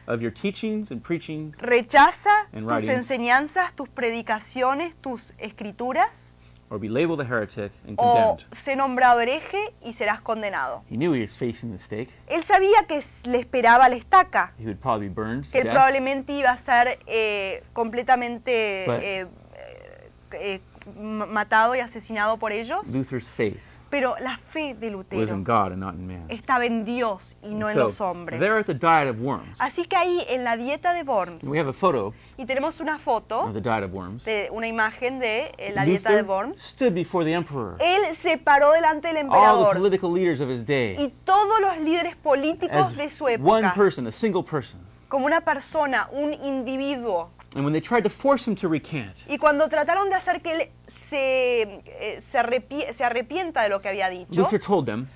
of 0.08 0.22
your 0.22 0.32
teachings 0.32 0.92
and 0.92 1.02
preachings, 1.02 1.56
Rechaza 1.58 2.48
And 2.52 2.68
tus 2.68 2.90
enseñanzas, 2.90 3.74
tus 3.74 3.88
predicaciones, 3.90 4.96
tus 5.02 5.34
escrituras 5.38 6.40
or 6.74 6.80
be 6.80 6.90
labeled 6.90 7.22
a 7.22 7.24
heretic 7.24 7.72
and 7.88 7.96
o 8.00 8.04
condemned. 8.36 8.46
sé 8.64 8.76
nombrado 8.76 9.22
hereje 9.22 9.74
y 9.84 9.94
serás 9.94 10.22
condenado. 10.22 10.82
He 10.90 10.98
knew 10.98 11.14
he 11.14 11.22
was 11.22 11.38
facing 11.38 11.72
the 11.72 11.78
stake. 11.78 12.10
Él 12.28 12.44
sabía 12.44 12.88
que 12.88 13.04
le 13.26 13.38
esperaba 13.40 13.88
la 13.90 13.96
estaca, 13.96 14.54
He 14.58 14.66
would 14.66 14.80
probably 14.80 15.08
be 15.08 15.14
burned 15.14 15.46
que 15.52 15.60
él 15.60 15.66
death. 15.66 15.74
probablemente 15.76 16.34
iba 16.34 16.50
a 16.50 16.58
ser 16.58 16.98
eh, 17.06 17.64
completamente 17.74 18.86
But- 18.88 19.00
eh, 19.04 19.28
eh, 20.34 20.62
matado 20.98 21.76
y 21.76 21.80
asesinado 21.80 22.38
por 22.38 22.52
ellos. 22.52 22.88
Luther's 22.88 23.30
faith 23.30 23.62
Pero 23.94 24.16
la 24.20 24.40
fe 24.50 24.74
de 24.74 24.90
Lutero 24.90 25.22
in 25.22 25.44
God 25.44 25.74
and 25.74 25.78
not 25.78 25.94
in 25.94 26.08
man. 26.08 26.26
estaba 26.28 26.66
en 26.66 26.84
Dios 26.84 27.36
y 27.44 27.54
no 27.54 27.70
en 27.70 27.78
los 27.78 28.02
hombres. 28.02 28.40
there 28.40 28.58
at 28.58 28.66
the 28.66 28.74
Diet 28.74 29.08
of 29.08 29.22
Worms, 29.22 29.56
Así 29.60 29.86
que 29.86 29.96
ahí 29.96 30.26
en 30.30 30.44
la 30.44 30.58
dieta 30.58 30.94
de 30.94 31.04
Worms, 31.04 31.44
we 31.44 31.60
have 31.60 31.70
a 31.70 31.74
photo 31.74 32.12
y 32.36 32.48
tenemos 32.48 32.80
una 32.80 32.96
of 32.96 33.02
foto 33.04 33.52
the 33.54 33.62
Diet 33.62 33.84
of 33.84 33.94
Worms. 33.94 34.26
de 34.26 34.50
una 34.52 34.68
imagen 34.68 35.20
de 35.20 35.54
eh, 35.60 35.74
la 35.76 35.86
dieta 35.86 36.12
de 36.12 36.24
Worms, 36.24 36.60
stood 36.60 36.96
before 36.96 37.24
the 37.24 37.34
emperor, 37.34 37.76
él 37.80 38.16
se 38.16 38.40
paró 38.40 38.72
delante 38.72 39.10
del 39.10 39.18
all 39.18 39.30
the 39.30 39.36
emperador 39.36 39.74
political 39.76 40.12
leaders 40.12 40.42
of 40.42 40.50
his 40.50 40.66
day, 40.66 40.96
y 40.98 41.14
todos 41.24 41.62
los 41.62 41.78
líderes 41.78 42.16
políticos 42.16 42.98
de 42.98 43.12
su 43.12 43.26
one 43.26 43.36
época, 43.36 43.76
person, 43.76 44.08
a 44.08 44.12
single 44.12 44.42
person. 44.42 44.80
como 45.08 45.28
una 45.28 45.42
persona, 45.42 46.10
un 46.12 46.34
individuo. 46.34 47.30
And 47.56 47.64
when 47.64 47.72
they 47.74 47.82
tried 47.82 48.04
to 48.04 48.10
force 48.10 48.48
him 48.48 48.56
to 48.58 48.68
recant, 48.68 49.14
Y 49.28 49.38
cuando 49.38 49.68
trataron 49.70 50.10
de 50.10 50.16
hacer 50.16 50.42
que 50.42 50.52
él 50.54 50.70
se, 50.88 51.62
eh, 51.86 52.22
se, 52.32 52.38
arrepi- 52.40 52.94
se 52.96 53.04
arrepienta 53.04 53.62
de 53.62 53.70
lo 53.70 53.80
que 53.82 53.90
había 53.90 54.10
dicho, 54.10 54.34
Luther 54.34 54.60
told 54.60 54.86
them, 54.88 55.08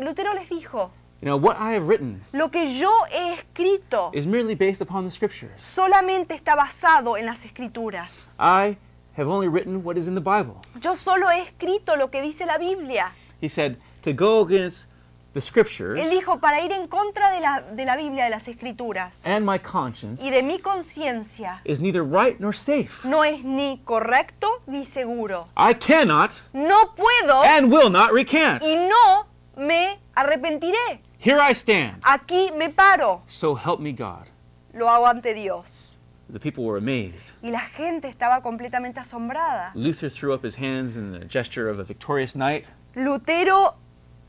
Lutero 0.00 0.32
les 0.34 0.48
dijo, 0.48 0.90
you 1.20 1.26
know, 1.26 1.36
what 1.36 1.56
I 1.58 1.74
have 1.74 1.88
written 1.88 2.22
lo 2.32 2.48
que 2.50 2.78
yo 2.78 2.90
he 3.10 3.34
escrito 3.34 4.10
is 4.14 4.24
merely 4.26 4.54
based 4.54 4.80
upon 4.80 5.04
the 5.04 5.10
scriptures. 5.10 5.50
solamente 5.58 6.34
está 6.34 6.54
basado 6.54 7.16
en 7.16 7.26
las 7.26 7.44
escrituras. 7.44 8.36
I 8.38 8.76
have 9.16 9.28
only 9.28 9.48
written 9.48 9.82
what 9.82 9.96
is 9.96 10.06
in 10.06 10.14
the 10.14 10.20
Bible. 10.20 10.60
Yo 10.80 10.94
solo 10.94 11.28
he 11.28 11.40
escrito 11.42 11.96
lo 11.96 12.08
que 12.08 12.22
dice 12.22 12.46
la 12.46 12.56
Biblia. 12.56 13.10
He 13.40 13.48
said, 13.48 13.78
to 14.02 14.12
go 14.12 14.42
against 14.42 14.84
the 15.32 15.40
scriptures 15.40 15.98
Él 15.98 16.10
dijo, 16.10 16.40
para 16.40 16.60
ir 16.64 16.72
en 16.72 16.86
contra 16.88 17.30
de 17.30 17.40
la, 17.40 17.60
de 17.60 17.84
la 17.84 17.96
Biblia, 17.96 18.24
de 18.24 18.30
las 18.30 18.46
escrituras 18.48 19.20
and 19.24 19.44
my 19.46 19.58
conscience 19.58 20.22
y 20.24 20.30
de 20.30 20.42
mi 20.42 20.58
conciencia, 20.58 21.60
is 21.64 21.80
neither 21.80 22.02
right 22.02 22.40
nor 22.40 22.52
safe. 22.54 23.04
no 23.04 23.22
es 23.22 23.42
ni 23.44 23.80
correcto 23.84 24.62
ni 24.66 24.84
seguro. 24.84 25.48
I 25.56 25.74
cannot 25.74 26.32
No 26.52 26.94
puedo 26.96 27.42
and 27.44 27.70
will 27.70 27.90
not 27.90 28.12
recant. 28.12 28.62
y 28.62 28.74
no 28.74 29.26
me 29.56 29.98
arrepentiré. 30.16 31.00
Here 31.18 31.38
I 31.38 31.52
stand. 31.52 32.00
Aquí 32.02 32.50
me 32.56 32.68
paro. 32.70 33.20
So 33.28 33.54
help 33.54 33.78
me 33.80 33.92
God. 33.92 34.26
Lo 34.72 34.86
hago 34.88 35.06
ante 35.06 35.34
Dios. 35.34 35.94
The 36.32 36.38
people 36.38 36.64
were 36.64 36.78
amazed. 36.78 37.32
Y 37.42 37.50
la 37.50 37.60
gente 37.76 38.08
estaba 38.08 38.40
completamente 38.40 39.00
asombrada. 39.00 39.72
Luther 39.74 40.08
threw 40.08 40.32
up 40.32 40.42
his 40.44 40.54
hands 40.56 40.96
in 40.96 41.12
the 41.12 41.24
gesture 41.26 41.68
of 41.68 41.78
a 41.78 41.84
victorious 41.84 42.34
knight. 42.34 42.66
Lutero 42.94 43.74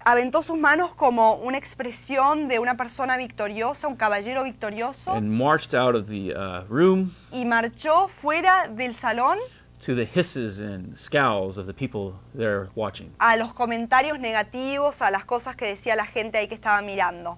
aventó 0.06 0.42
sus 0.42 0.58
manos 0.58 0.94
como 0.96 1.36
una 1.36 1.58
expresión 1.58 2.48
de 2.48 2.60
una 2.60 2.76
persona 2.76 3.18
victoriosa, 3.18 3.88
un 3.88 3.96
caballero 3.96 4.44
victorioso, 4.44 5.14
and 5.14 5.30
marched 5.30 5.74
out 5.74 5.96
of 5.96 6.08
the 6.08 6.34
uh, 6.34 6.64
room 6.70 7.14
y 7.32 7.46
marchó 7.46 8.08
fuera 8.08 8.68
del 8.68 8.96
salón 8.96 9.38
to 9.80 9.96
the 9.96 10.06
hisses 10.06 10.60
and 10.60 10.96
scowls 10.98 11.58
of 11.58 11.66
the 11.66 11.74
people 11.74 12.14
there 12.36 12.70
watching. 12.76 13.12
a 13.20 13.36
los 13.36 13.54
comentarios 13.54 14.20
negativos, 14.20 15.02
a 15.02 15.12
las 15.12 15.26
cosas 15.26 15.56
que 15.56 15.66
decía 15.66 15.96
la 15.96 16.06
gente 16.06 16.38
ahí 16.38 16.48
que 16.48 16.56
estaba 16.56 16.82
mirando. 16.82 17.38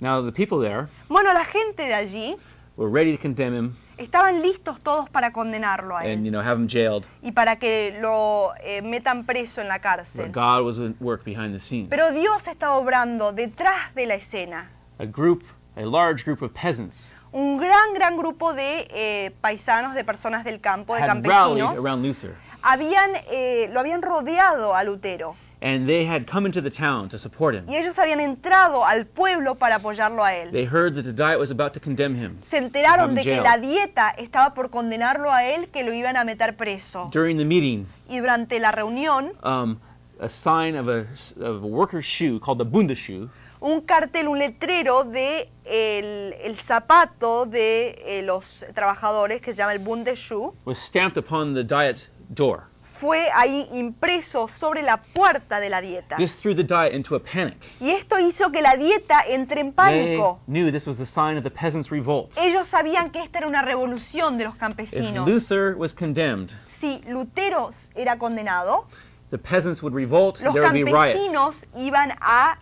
Now, 0.00 0.24
the 0.24 0.32
people 0.32 0.58
there 0.66 0.88
Bueno, 1.08 1.32
la 1.32 1.44
gente 1.44 1.82
de 1.82 1.94
allí 1.94 2.36
were 2.76 2.90
ready 2.90 3.14
to 3.14 3.20
condemn 3.20 3.54
him 3.54 3.76
estaban 4.00 4.42
listos 4.42 4.80
todos 4.80 5.08
para 5.10 5.32
condenarlo 5.32 5.96
a 5.96 6.00
and, 6.00 6.24
you 6.24 6.26
él 6.26 6.30
know, 6.30 6.40
have 6.42 6.58
him 6.60 6.68
jailed. 6.68 7.04
y 7.22 7.32
para 7.32 7.56
que 7.56 7.96
lo 8.00 8.52
eh, 8.62 8.82
metan 8.82 9.24
preso 9.26 9.60
en 9.60 9.68
la 9.68 9.76
But 9.76 9.82
cárcel. 9.82 10.32
God 10.32 10.64
was 10.64 10.78
at 10.78 10.92
work 11.00 11.24
behind 11.24 11.52
the 11.52 11.60
scenes. 11.60 11.88
Pero 11.90 12.10
Dios 12.12 12.46
estaba 12.46 12.76
obrando 12.76 13.32
detrás 13.32 13.94
de 13.94 14.06
la 14.06 14.14
escena. 14.14 14.70
A 14.98 15.04
group, 15.06 15.44
a 15.76 15.82
large 15.82 16.24
group 16.24 16.42
of 16.42 16.52
peasants 16.52 17.14
Un 17.32 17.58
gran, 17.58 17.94
gran 17.94 18.16
grupo 18.16 18.52
de 18.54 18.88
eh, 18.90 19.30
paisanos, 19.40 19.94
de 19.94 20.02
personas 20.04 20.44
del 20.44 20.60
campo, 20.60 20.96
de 20.96 21.02
had 21.02 21.08
rallied 21.24 21.60
campesinos, 21.62 21.78
around 21.78 22.04
Luther. 22.04 22.34
habían, 22.62 23.12
eh, 23.30 23.68
lo 23.72 23.78
habían 23.80 24.02
rodeado 24.02 24.74
a 24.74 24.82
Lutero 24.82 25.36
And 25.62 25.86
they 25.86 26.06
had 26.06 26.26
come 26.26 26.46
into 26.46 26.62
the 26.62 26.70
town 26.70 27.08
to 27.10 27.18
support 27.18 27.54
him. 27.54 27.66
y 27.68 27.76
ellos 27.76 27.98
habían 27.98 28.20
entrado 28.20 28.84
al 28.84 29.04
pueblo 29.06 29.56
para 29.56 29.76
apoyarlo 29.76 30.24
a 30.24 30.34
él. 30.34 30.52
They 30.52 30.64
heard 30.64 30.94
that 30.94 31.04
the 31.04 31.12
diet 31.12 31.38
was 31.38 31.50
about 31.50 31.74
to 31.74 31.80
condemn 31.80 32.14
him. 32.14 32.38
Se 32.48 32.56
enteraron 32.56 33.14
de 33.14 33.22
que 33.22 33.40
la 33.40 33.58
dieta 33.58 34.10
estaba 34.16 34.54
por 34.54 34.70
condenarlo 34.70 35.30
a 35.30 35.44
él, 35.44 35.68
que 35.68 35.82
lo 35.84 35.92
iban 35.92 36.16
a 36.16 36.24
meter 36.24 36.56
preso. 36.56 37.10
During 37.12 37.36
the 37.36 37.44
meeting, 37.44 37.86
Y 38.08 38.18
durante 38.18 38.58
la 38.58 38.72
reunión, 38.72 39.32
um, 39.42 39.78
a 40.18 40.28
sign 40.28 40.76
of 40.76 40.88
a, 40.88 41.06
of 41.40 41.62
a 41.62 41.66
worker's 41.66 42.04
shoe 42.04 42.40
called 42.40 42.58
the 42.58 42.64
Bundeschuh 42.64 43.28
un 43.60 43.82
cartel, 43.82 44.28
un 44.28 44.38
letrero 44.38 45.04
de 45.04 45.50
el, 45.64 46.34
el 46.42 46.56
zapato 46.56 47.46
de 47.46 48.02
eh, 48.06 48.22
los 48.22 48.64
trabajadores 48.74 49.42
que 49.42 49.52
se 49.52 49.58
llama 49.58 49.72
el 49.72 49.80
Bundeschuh 49.80 50.54
was 50.64 50.78
stamped 50.78 51.18
upon 51.18 51.54
the 51.54 51.62
diet's 51.62 52.08
door. 52.34 52.69
Fue 53.00 53.30
ahí 53.34 53.66
impreso 53.72 54.46
sobre 54.46 54.82
la 54.82 54.98
puerta 54.98 55.58
de 55.58 55.70
la 55.70 55.80
dieta. 55.80 56.16
This 56.16 56.36
threw 56.36 56.54
the 56.54 56.62
diet 56.62 56.92
into 56.92 57.14
a 57.16 57.18
panic. 57.20 57.56
Y 57.80 57.90
esto 57.92 58.18
hizo 58.18 58.52
que 58.52 58.60
la 58.60 58.76
dieta 58.76 59.22
entre 59.26 59.62
en 59.62 59.68
They 59.68 59.74
pánico. 59.74 60.38
knew 60.46 60.70
this 60.70 60.86
was 60.86 60.98
the 60.98 61.06
sign 61.06 61.38
of 61.38 61.42
the 61.42 61.50
peasants' 61.50 61.90
revolt. 61.90 62.36
Ellos 62.36 62.66
sabían 62.66 63.10
que 63.10 63.22
esta 63.22 63.38
era 63.38 63.46
una 63.48 63.62
revolución 63.62 64.36
de 64.36 64.44
los 64.44 64.54
If 64.54 64.60
campesinos. 64.60 65.26
Luther 65.26 65.74
was 65.76 65.94
condemned, 65.94 66.50
Si 66.78 67.00
Lutero 67.08 67.70
era 67.94 68.18
condenado, 68.18 68.86
the 69.30 69.38
peasants 69.38 69.82
would 69.82 69.94
revolt, 69.94 70.38
los 70.42 70.52
there 70.52 70.64
would 70.64 70.74
be 70.74 70.84
riots. 70.84 71.14
campesinos 71.16 71.64
iban 71.76 72.12
a 72.20 72.58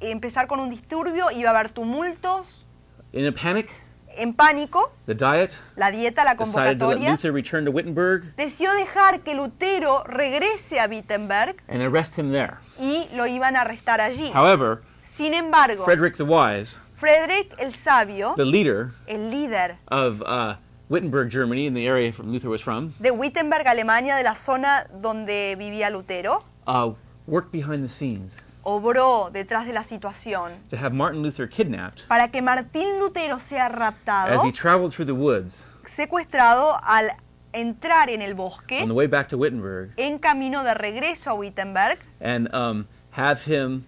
empezar 0.00 0.46
con 0.46 0.58
un 0.60 0.70
disturbio, 0.70 1.30
iba 1.30 1.50
a 1.50 1.52
haber 1.58 1.70
tumultos, 1.70 2.64
In 3.12 3.26
a 3.26 3.32
panic, 3.32 3.68
en 4.16 4.34
pánico. 4.34 4.92
the 5.06 5.14
diet 5.14 5.58
La 5.76 5.90
dieta, 5.90 6.24
la 6.24 6.32
to 6.36 6.44
convocatoria, 6.44 7.10
Luther 7.10 7.32
return 7.32 7.64
to 7.64 7.70
Wittenberg 7.70 8.34
decidió 8.36 8.72
dejar 8.74 9.20
que 9.20 9.34
Lutero 9.34 10.04
regrese 10.04 10.80
a 10.80 10.86
Wittenberg 10.86 11.62
and 11.68 11.82
arrest 11.82 12.16
him 12.18 12.32
there. 12.32 12.58
y 12.78 13.08
lo 13.14 13.26
iban 13.26 13.56
a 13.56 13.62
arrestar 13.62 14.00
allí. 14.00 14.30
However, 14.32 14.82
Sin 15.04 15.34
embargo, 15.34 15.84
Frederick 15.84 16.16
the 16.16 16.24
Wise, 16.24 16.78
Frederick 16.94 17.54
el 17.58 17.72
Sabio, 17.74 18.34
the 18.36 18.44
leader 18.44 18.92
el 19.06 19.30
líder 19.30 19.76
of 19.88 20.22
uh, 20.22 20.54
Wittenberg, 20.88 21.30
Germany, 21.30 21.66
in 21.66 21.74
the 21.74 21.86
area 21.86 22.12
from 22.12 22.30
Luther 22.32 22.48
was 22.48 22.60
from, 22.60 22.94
de 23.00 23.10
Wittenberg, 23.12 23.66
Alemania, 23.66 24.16
de 24.16 24.24
la 24.24 24.34
zona 24.34 24.86
donde 25.00 25.56
vivía 25.58 25.90
Lutero, 25.90 26.42
uh, 26.66 26.92
worked 27.26 27.50
behind 27.52 27.84
the 27.84 27.88
scenes 27.88 28.36
obró 28.62 29.30
detrás 29.32 29.66
de 29.66 29.72
la 29.72 29.84
situación 29.84 30.52
to 30.70 30.76
have 30.76 30.94
Martin 30.94 31.22
Luther 31.22 31.48
kidnapped 31.48 32.06
para 32.08 32.30
que 32.30 32.40
Martín 32.42 32.98
Lutero 32.98 33.38
sea 33.40 33.68
raptado, 33.68 34.30
as 34.30 34.44
he 34.44 34.52
traveled 34.52 34.92
through 34.92 35.06
the 35.06 35.14
woods 35.14 35.64
secuestrado 35.86 36.78
al 36.82 37.10
entrar 37.52 38.08
en 38.08 38.22
el 38.22 38.34
bosque 38.34 38.80
on 38.80 38.88
the 38.88 38.94
way 38.94 39.06
back 39.06 39.28
to 39.28 39.36
Wittenberg 39.36 39.90
en 39.96 40.18
camino 40.18 40.62
de 40.64 40.74
regreso 40.74 41.30
a 41.30 41.34
Wittenberg 41.34 41.98
and 42.20 42.52
um, 42.54 42.86
have 43.10 43.42
him 43.42 43.84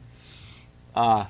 uh, 0.95 1.25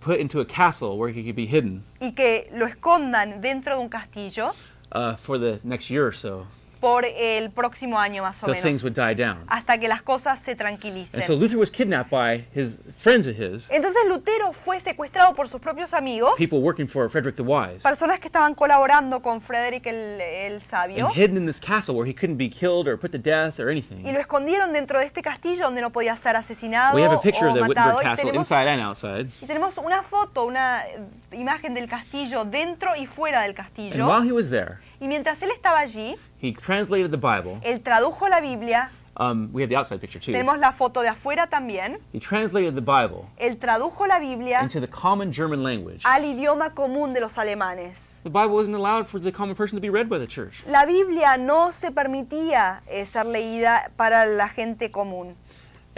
put 0.00 0.18
into 0.18 0.40
a 0.40 0.44
castle 0.44 0.96
where 0.98 1.10
he 1.10 1.22
could 1.22 1.36
be 1.36 1.46
hidden 1.46 1.84
y 2.00 2.12
que 2.12 2.48
lo 2.54 2.66
escondan 2.66 3.40
dentro 3.40 3.76
de 3.76 3.82
un 3.82 3.88
castillo 3.88 4.54
uh, 4.92 5.14
for 5.16 5.38
the 5.38 5.60
next 5.62 5.90
year 5.90 6.06
or 6.06 6.12
so, 6.12 6.46
por 6.80 7.04
el 7.04 7.50
próximo 7.50 7.98
año 7.98 8.22
más 8.22 8.42
o 8.42 8.46
so 8.46 8.52
things 8.52 8.64
menos, 8.64 8.82
would 8.84 8.94
die 8.94 9.14
down. 9.14 9.44
hasta 9.48 9.78
que 9.78 9.86
las 9.88 10.02
cosas 10.02 10.38
se 10.40 10.52
And 10.52 10.58
tranquilicen. 10.60 11.22
so 11.22 11.34
Luther 11.34 11.56
was 11.58 11.70
kidnapped 11.70 12.10
by 12.10 12.44
his 12.54 12.76
friends 12.98 13.26
of 13.26 13.34
his, 13.36 13.70
Entonces 13.70 14.02
Lutero 14.08 14.52
fue 14.52 14.80
secuestrado 14.80 15.34
por 15.34 15.48
sus 15.48 15.60
propios 15.60 15.92
amigos, 15.94 16.34
people 16.36 16.60
working 16.60 16.88
for 16.88 17.08
Frederick 17.10 17.36
the 17.36 17.42
Wise, 17.42 17.82
personas 17.82 18.18
que 18.20 18.28
estaban 18.28 18.54
colaborando 18.54 19.20
con 19.22 19.40
Frederick 19.40 19.86
el, 19.86 20.20
el 20.20 20.62
Sabio, 20.62 21.06
and 21.06 21.14
hidden 21.16 21.36
in 21.36 21.46
this 21.46 21.60
castle 21.60 21.94
where 21.94 22.08
he 22.08 22.14
couldn't 22.14 22.36
be 22.38 22.48
killed 22.48 22.88
or 22.88 22.96
put 22.98 23.10
to 23.12 23.18
death 23.18 23.58
or 23.60 23.70
y 23.70 24.12
lo 24.12 24.18
escondieron 24.18 24.72
dentro 24.72 24.98
de 24.98 25.06
este 25.06 25.22
castillo 25.22 25.64
donde 25.64 25.80
no 25.80 25.90
podía 25.90 26.16
ser 26.16 26.34
asesinado 26.36 26.94
We 26.96 27.02
have 27.02 27.14
a 27.14 27.20
picture 27.20 27.46
o 27.46 27.50
of 27.50 27.54
the 27.54 27.60
matado. 27.60 27.98
Wittenberg 27.98 28.00
Y 28.00 28.04
castle 28.10 28.24
tenemos, 28.30 28.50
inside 28.50 28.68
and 28.68 28.80
outside. 28.82 29.26
y 29.40 29.46
tenemos 29.46 29.76
una 29.78 30.02
foto, 30.02 30.44
una 30.44 30.86
eh, 30.88 30.98
imagen 31.32 31.74
del 31.74 31.88
castillo 31.88 32.44
dentro 32.44 32.96
y 32.96 33.06
fuera 33.06 33.42
del 33.42 33.50
And 33.50 33.56
castillo. 33.56 34.06
while 34.08 34.22
he 34.26 34.32
was 34.32 34.50
there, 34.50 34.78
Y 35.00 35.08
mientras 35.08 35.40
él 35.42 35.50
estaba 35.50 35.78
allí, 35.78 36.16
he 36.40 36.52
translated 36.52 37.10
the 37.10 37.18
Bible. 37.18 37.60
él 37.62 37.82
tradujo 37.82 38.28
la 38.28 38.40
Biblia, 38.40 38.90
Um, 39.16 39.50
we 39.52 39.60
have 39.60 39.68
the 39.68 39.76
outside 39.76 40.00
picture 40.00 40.18
too. 40.20 40.32
tenemos 40.32 40.58
la 40.58 40.72
foto 40.72 41.02
de 41.02 41.08
afuera 41.08 41.46
también, 41.48 41.98
He 42.12 42.20
translated 42.20 42.74
the 42.74 42.80
Bible 42.80 43.26
él 43.38 43.58
tradujo 43.58 44.06
la 44.06 44.18
Biblia 44.18 44.60
into 44.62 44.80
the 44.80 44.86
common 44.88 45.30
German 45.32 45.62
language. 45.62 46.00
al 46.04 46.24
idioma 46.24 46.70
común 46.74 47.12
de 47.12 47.20
los 47.20 47.36
alemanes. 47.36 48.18
The 48.22 48.30
Bible 48.30 48.54
wasn't 48.54 48.76
allowed 48.76 49.06
for 49.08 49.18
the 49.20 49.32
common 49.32 49.54
person 49.56 49.76
to 49.76 49.80
be 49.82 49.90
read 49.90 50.08
by 50.08 50.18
the 50.18 50.26
church. 50.26 50.62
La 50.66 50.86
Biblia 50.86 51.36
no 51.36 51.70
se 51.72 51.90
permitía 51.90 52.80
eh, 52.86 53.04
ser 53.04 53.26
leída 53.26 53.90
para 53.96 54.24
la 54.26 54.48
gente 54.48 54.90
común. 54.90 55.34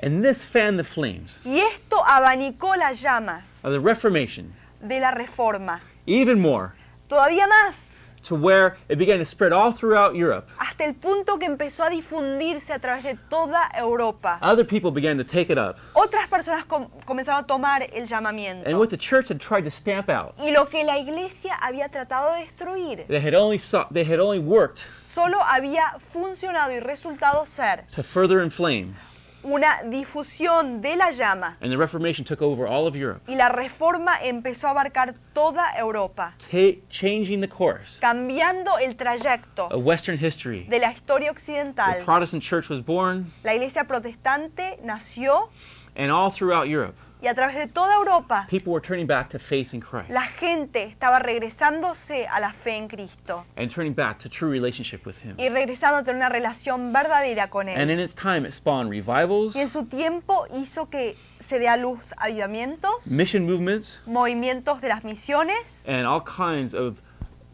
And 0.02 0.24
this 0.24 0.42
fanned 0.42 0.78
the 0.80 0.84
flames 0.84 1.38
Y 1.44 1.60
esto 1.60 2.02
abanicó 2.04 2.74
las 2.76 3.00
llamas 3.00 3.64
of 3.64 3.72
the 3.72 3.78
Reformation 3.78 4.52
de 4.80 4.98
la 4.98 5.12
reforma. 5.12 5.80
even 6.06 6.40
more 6.40 6.72
Todavía 7.08 7.46
más, 7.46 7.76
to 8.22 8.34
where 8.34 8.76
it 8.88 8.98
began 8.98 9.18
to 9.18 9.24
spread 9.24 9.52
all 9.52 9.72
throughout 9.72 10.14
Europe. 10.14 10.48
hasta 10.58 10.84
el 10.84 10.94
punto 10.94 11.38
que 11.38 11.46
empezó 11.46 11.84
a 11.84 11.90
difundirse 11.90 12.72
a 12.72 12.78
través 12.78 13.04
de 13.04 13.16
toda 13.28 13.70
Europa. 13.76 14.38
Other 14.42 14.64
people 14.66 14.90
began 14.90 15.16
to 15.18 15.24
take 15.24 15.50
it 15.52 15.58
up. 15.58 15.76
Otras 15.94 16.28
personas 16.28 16.64
com- 16.66 16.88
comenzaron 17.04 17.44
a 17.44 17.46
tomar 17.46 17.82
el 17.92 18.06
llamamiento. 18.06 18.68
And 18.68 18.78
what 18.78 18.90
the 18.90 18.96
church 18.96 19.28
had 19.28 19.38
tried 19.40 19.64
to 19.64 19.70
stamp 19.70 20.08
out, 20.08 20.34
Y 20.38 20.50
lo 20.50 20.66
que 20.68 20.84
la 20.84 20.98
iglesia 20.98 21.54
había 21.60 21.88
tratado 21.88 22.32
de 22.34 22.42
destruir, 22.46 23.06
they 23.08 23.20
had 23.20 23.34
only 23.34 23.58
sought, 23.58 23.92
they 23.92 24.04
had 24.04 24.20
only 24.20 24.38
worked 24.38 24.82
solo 25.14 25.38
había 25.44 25.98
funcionado 26.12 26.72
y 26.72 26.80
resultado 26.80 27.44
ser 27.44 27.84
to 27.94 28.02
further 28.02 28.40
inflame 28.42 28.94
una 29.44 29.82
difusión 29.84 30.80
de 30.80 30.94
la 30.96 31.10
llama 31.10 31.56
And 31.60 31.70
the 31.70 31.76
Reformation 31.76 32.24
took 32.24 32.40
over 32.42 32.66
all 32.66 32.86
of 32.86 32.94
Europe, 32.94 33.22
y 33.26 33.34
la 33.34 33.48
reforma 33.48 34.18
empezó 34.22 34.68
a 34.68 34.70
abarcar 34.70 35.14
toda 35.34 35.76
Europa, 35.78 36.34
ta- 36.50 36.78
changing 36.88 37.40
the 37.40 37.48
course 37.48 37.98
cambiando 38.00 38.78
el 38.78 38.94
trayecto 38.96 39.68
of 39.70 39.84
Western 39.84 40.16
history. 40.18 40.64
de 40.68 40.78
la 40.78 40.92
historia 40.92 41.30
The 41.32 41.38
occidental. 41.38 42.04
Protestant 42.04 42.42
church 42.42 42.68
was 42.68 42.80
born, 42.80 43.32
La 43.44 43.54
iglesia 43.54 43.84
protestante 43.84 44.78
nació 44.84 45.48
and 45.96 46.10
all 46.10 46.30
throughout 46.30 46.68
Europe, 46.68 46.94
y 47.22 47.28
a 47.28 47.34
través 47.34 47.54
de 47.56 47.68
toda 47.68 47.94
Europa 47.94 48.46
people 48.50 48.72
were 48.72 48.80
turning 48.84 49.06
back 49.06 49.28
to 49.30 49.38
faith 49.38 49.72
in 49.72 49.80
Christ 49.80 50.10
la 50.10 50.22
gente 50.26 50.82
estaba 50.82 51.20
regresándose 51.20 52.26
a 52.26 52.40
la 52.40 52.52
fe 52.52 52.76
en 52.76 52.88
Cristo 52.88 53.44
and 53.56 53.70
turning 53.72 53.94
back 53.94 54.18
to 54.18 54.28
true 54.28 54.50
relationship 54.50 55.06
with 55.06 55.14
Him. 55.22 55.36
y 55.38 55.48
regresando 55.48 55.98
a 55.98 56.02
tener 56.02 56.16
una 56.16 56.28
relación 56.28 56.92
verdadera 56.92 57.48
con 57.48 57.68
And 57.68 57.78
Él. 57.78 57.90
in 57.90 58.00
its 58.00 58.14
time, 58.14 58.44
it 58.46 58.52
spawned 58.52 58.90
revivals, 58.90 59.54
Y 59.54 59.60
en 59.60 59.68
su 59.68 59.84
tiempo 59.86 60.46
hizo 60.54 60.90
que 60.90 61.16
se 61.40 61.58
dé 61.58 61.68
a 61.68 61.76
luz 61.76 62.12
avivamientos, 62.16 63.06
mission 63.06 63.44
movements, 63.46 64.02
movimientos 64.06 64.80
de 64.80 64.88
las 64.88 65.04
misiones 65.04 65.86
and 65.88 66.06
all 66.06 66.20
kinds 66.24 66.74
of 66.74 66.96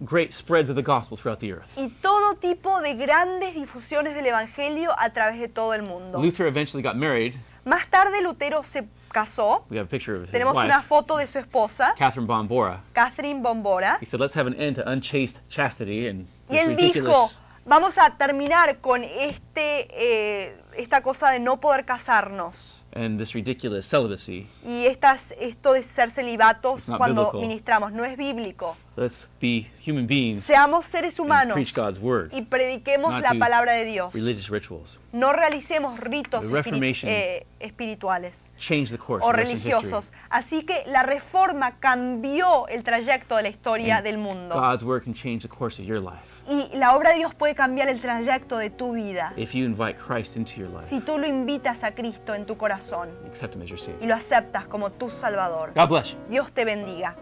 great 0.03 0.33
spreads 0.33 0.71
of 0.71 0.77
the 0.77 0.83
gospel 0.83 1.19
throughout 1.19 1.41
the 1.41 1.53
earth. 1.53 1.69
y 1.77 1.89
todo 2.01 2.37
tipo 2.37 2.81
de 2.81 2.95
grandes 2.95 3.55
difusiones 3.55 4.15
del 4.15 4.27
Evangelio 4.27 4.95
a 4.99 5.11
través 5.11 5.39
de 5.41 5.49
todo 5.49 5.75
el 5.75 5.83
mundo. 5.83 6.19
Luther 6.23 6.47
eventually 6.47 6.83
got 6.83 6.97
married. 6.97 7.35
Más 7.65 7.87
tarde 7.91 8.23
Lutero 8.23 8.63
se 8.63 8.85
casó, 9.19 9.65
We 9.71 9.79
have 9.79 9.87
a 9.87 9.91
picture 9.91 10.17
of 10.17 10.23
his 10.25 10.31
tenemos 10.31 10.57
una 10.57 10.77
wife, 10.79 10.87
foto 10.89 11.17
de 11.17 11.27
su 11.27 11.39
esposa, 11.39 11.95
Catherine 11.99 12.27
von 12.27 12.47
Bora. 12.47 12.81
Catherine 12.93 13.41
Bombora, 13.43 13.99
He 14.01 14.07
said, 14.07 14.21
"Let's 14.21 14.37
have 14.37 14.47
an 14.47 14.55
end 14.61 14.77
to 14.77 14.83
unchaste 14.89 15.39
chastity 15.49 16.07
and 16.09 16.27
y 16.49 16.55
this 16.57 16.63
él 16.65 16.77
dijo, 16.77 16.93
ridiculous." 16.95 17.41
vamos 17.65 17.99
a 17.99 18.11
terminar 18.17 18.79
con 18.81 19.03
este, 19.05 19.89
eh, 19.91 20.57
esta 20.77 21.03
cosa 21.03 21.31
de 21.31 21.41
no 21.41 21.59
poder 21.59 21.85
casarnos. 21.85 22.83
And 22.95 23.19
this 23.19 23.35
ridiculous 23.35 23.87
celibacy. 23.87 24.49
Y 24.65 24.87
estas, 24.87 25.33
esto 25.39 25.75
de 25.75 25.83
ser 25.83 26.11
celibatos 26.11 26.81
It's 26.81 26.89
not 26.89 26.99
cuando 26.99 27.25
biblical. 27.27 27.41
ministramos 27.41 27.93
no 27.93 28.05
es 28.05 28.17
bíblico. 28.17 28.77
Let's 28.99 29.29
be 29.41 29.69
human 29.87 30.09
beings 30.09 30.45
Seamos 30.45 30.85
seres 30.87 31.17
and 31.21 31.27
humanos 31.29 31.55
preach 31.55 31.73
God's 31.73 32.01
word, 32.01 32.33
y 32.33 32.43
prediquemos 32.43 33.13
not 33.13 33.23
la 33.23 33.33
do 33.33 33.39
palabra 33.39 33.75
de 33.75 33.85
Dios. 33.85 34.13
religious 34.13 34.51
rituals. 34.51 34.99
No 35.13 35.33
realicemos 35.33 36.01
ritos 36.01 36.41
The 36.41 36.47
espiri- 36.49 36.53
Reformation 36.53 37.09
eh, 37.11 37.47
espirituales 37.61 38.51
Change 38.59 38.91
the 38.91 38.99
course 38.99 39.25
o 39.25 39.31
of 39.31 39.37
Western 39.37 39.61
religiosos. 39.61 40.05
history. 40.07 40.19
Así 40.31 40.65
que 40.65 40.83
la 40.87 41.05
reforma 41.05 41.79
cambió 41.79 42.67
el 42.67 42.83
trayecto 42.83 43.37
de 43.37 43.45
la 43.45 43.49
historia 43.51 43.99
And 43.99 44.05
del 44.05 44.19
mundo. 44.19 44.57
God's 44.57 44.83
word 44.83 45.05
can 45.05 45.15
change 45.15 45.43
the 45.43 45.49
course 45.49 45.81
of 45.81 45.87
your 45.87 46.01
life 46.01 46.27
Y 46.49 46.69
la 46.77 46.97
obra 46.97 47.11
de 47.11 47.19
Dios 47.19 47.35
puede 47.37 47.55
cambiar 47.55 47.89
el 47.89 48.01
trayecto 48.01 48.59
de 48.59 48.71
tu 48.71 48.95
vida 48.95 49.33
if 49.37 49.53
you 49.55 49.65
invite 49.65 49.97
Christ 49.97 50.37
into 50.37 50.55
your 50.57 50.71
life, 50.71 50.89
si 50.89 51.01
tú 51.01 51.19
lo 51.19 51.27
invitas 51.29 51.85
a 51.85 51.93
Cristo 51.95 52.35
en 52.35 52.47
tu 52.47 52.57
corazón 52.57 53.11
accept 53.27 53.55
Him 53.55 53.63
as 53.63 53.69
your 53.69 53.79
y 54.03 54.07
lo 54.07 54.15
aceptas 54.17 54.67
como 54.67 54.91
tu 54.91 55.09
Salvador. 55.09 55.73
God 55.77 55.89
bless 55.89 56.11
you. 56.13 56.19
Dios 56.31 56.51
te 56.53 56.65
bendiga. 56.65 57.15